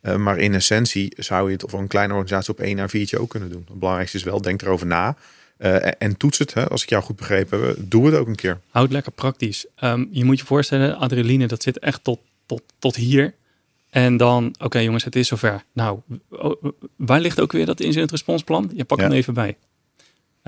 [0.00, 3.20] Eh, maar in essentie zou je het voor een kleine organisatie op 1 naar 4
[3.20, 3.64] ook kunnen doen.
[3.68, 5.16] Het belangrijkste is wel, denk erover na.
[5.58, 7.76] Eh, en- toets het, hè, als ik jou goed begrepen heb.
[7.78, 8.60] Doe het ook een keer.
[8.70, 9.66] Houd lekker praktisch.
[9.74, 13.34] Ehm, je moet je voorstellen, adrenaline, dat zit echt tot, tot, tot hier.
[13.90, 15.64] En dan, oké jongens, het is zover.
[15.72, 15.98] Nou,
[16.96, 18.70] waar ligt ook weer dat incident responsplan?
[18.74, 19.06] Je pakt Ja.
[19.06, 19.56] hem even bij.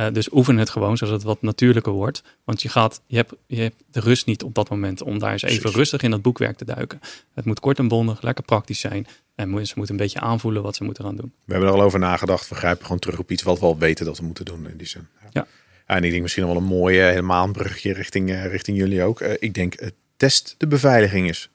[0.01, 2.23] Eh, dus oefen het gewoon, zodat het wat natuurlijker wordt.
[2.45, 5.33] Want je, gaat, je, hebt, je hebt de rust niet op dat moment om daar
[5.33, 5.79] eens even Precies.
[5.79, 7.01] rustig in dat boekwerk te duiken.
[7.35, 9.07] Het moet kort en bondig, lekker praktisch zijn.
[9.35, 11.33] En mensen moeten een beetje aanvoelen wat ze moeten gaan doen.
[11.45, 12.49] We hebben er al over nagedacht.
[12.49, 14.77] We grijpen gewoon terug op iets wat we al weten dat we moeten doen in
[14.77, 15.07] die zin.
[15.33, 15.47] Ja.
[15.87, 19.21] en ik denk misschien wel een mooie helemaal een brugje richting, eh, richting jullie ook.
[19.21, 21.49] Eh, ik denk, eh, test de beveiliging.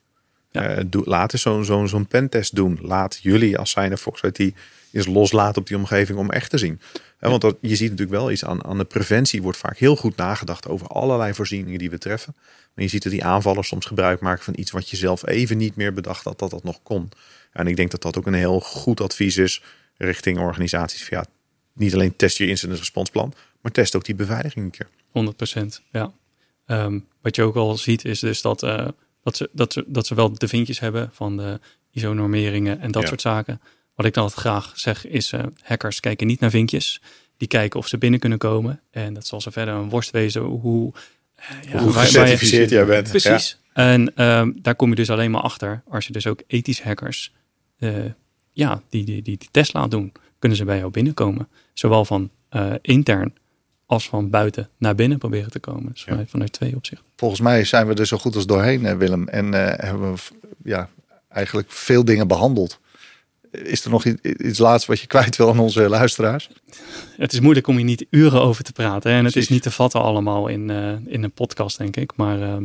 [0.50, 0.82] Ja.
[0.86, 2.78] doe, laat eens zo'n zo'n zo'n pentest doen.
[2.82, 4.54] Laat jullie als zijnde Fox IT
[4.96, 6.80] eens loslaten op die omgeving om echt te zien.
[7.18, 9.42] want dat, je ziet natuurlijk wel iets aan, aan de preventie.
[9.42, 12.34] Wordt vaak heel goed nagedacht over allerlei voorzieningen die we treffen.
[12.74, 15.56] Maar je ziet dat die aanvallers soms gebruik maken van iets wat je zelf even
[15.56, 17.08] niet meer bedacht had dat dat nog kon.
[17.52, 19.62] En ik denk dat dat ook een heel goed advies is
[19.96, 21.08] richting organisaties.
[21.08, 21.26] Ja,
[21.72, 24.88] niet alleen test je incident responsplan, maar test ook die beveiliging een keer.
[25.78, 26.12] 100% ja.
[26.66, 28.88] Ehm, wat je ook al ziet is dus dat, uh,
[29.22, 33.06] dat, ze, dat, ze, dat ze wel de vinkjes hebben van de ISO-normeringen en dat
[33.06, 33.60] soort zaken.
[33.96, 37.00] Wat ik dan altijd graag zeg is, uh, hackers kijken niet naar vinkjes.
[37.36, 38.80] Die kijken of ze binnen kunnen komen.
[38.90, 40.92] En dat zal zo verder een worst wezen hoe,
[41.38, 43.08] uh, ja, hoe gecertificeerd jij bent.
[43.08, 43.58] Precies.
[43.72, 47.32] En um, daar kom je dus alleen maar achter als je dus ook ethische hackers
[48.52, 50.12] ja, die, die, die, die test laat doen.
[50.38, 51.48] Kunnen ze bij jou binnenkomen.
[51.72, 52.30] Zowel van
[52.80, 53.34] intern
[53.86, 55.92] als van buiten naar binnen proberen te komen.
[55.92, 57.06] Dus vanuit, vanuit twee opzichten.
[57.16, 59.28] Volgens mij zijn we er zo goed als doorheen, Willem.
[59.28, 60.20] En uh, hebben we
[60.64, 60.88] ja,
[61.28, 62.80] eigenlijk veel dingen behandeld.
[63.62, 66.48] Is er nog iets laatst wat je kwijt wil aan onze luisteraars?
[67.16, 69.12] Het is moeilijk om hier niet uren over te praten.
[69.12, 72.12] En het is niet te vatten allemaal in, uh, in een podcast, denk ik.
[72.16, 72.56] Maar uh,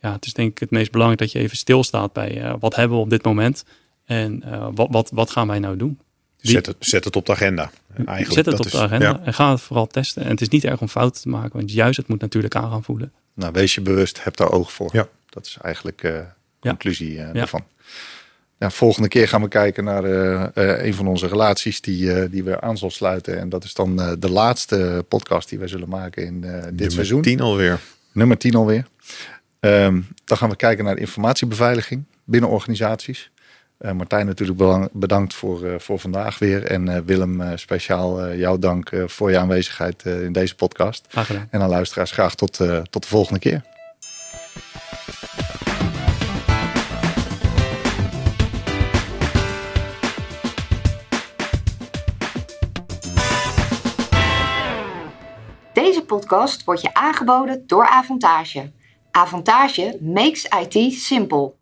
[0.00, 2.74] ja, het is denk ik het meest belangrijk dat je even stilstaat bij uh, wat
[2.74, 3.64] hebben we op dit moment.
[4.04, 4.42] En
[4.74, 5.98] wat, wat, wat gaan wij nou doen?
[6.36, 7.70] Zet het, zet het op de agenda.
[7.94, 8.32] Eigenlijk.
[8.32, 10.22] Zet het op de agenda en ga het vooral testen.
[10.22, 12.70] En het is niet erg om fouten te maken, want juist het moet natuurlijk aan
[12.70, 13.12] gaan voelen.
[13.34, 14.90] Nou, wees je bewust, heb daar oog voor.
[14.92, 15.08] Ja.
[15.28, 16.22] Dat is eigenlijk de uh,
[16.60, 17.64] conclusie uh, daarvan.
[17.76, 17.84] Ja,
[18.58, 22.78] volgende keer gaan we kijken naar uh, een van onze relaties die, die we aan
[22.78, 23.38] zal sluiten.
[23.38, 27.20] En dat is dan de laatste podcast die we zullen maken in dit Nummer seizoen.
[27.20, 27.80] Nummer 10 alweer.
[28.12, 28.86] Nummer 10 alweer.
[29.60, 33.30] Um, dan gaan we kijken naar informatiebeveiliging binnen organisaties.
[33.80, 36.64] Uh, Martijn natuurlijk bedankt voor, uh, voor vandaag weer.
[36.64, 41.06] En uh, Willem, speciaal jouw dank voor je aanwezigheid in deze podcast.
[41.08, 41.48] Graag gedaan.
[41.50, 42.56] En aan luisteraars graag tot,
[42.90, 43.62] tot de volgende keer.
[56.06, 58.72] Podcast wordt je aangeboden door Avantage.
[59.10, 61.54] Avantage makes IT simple.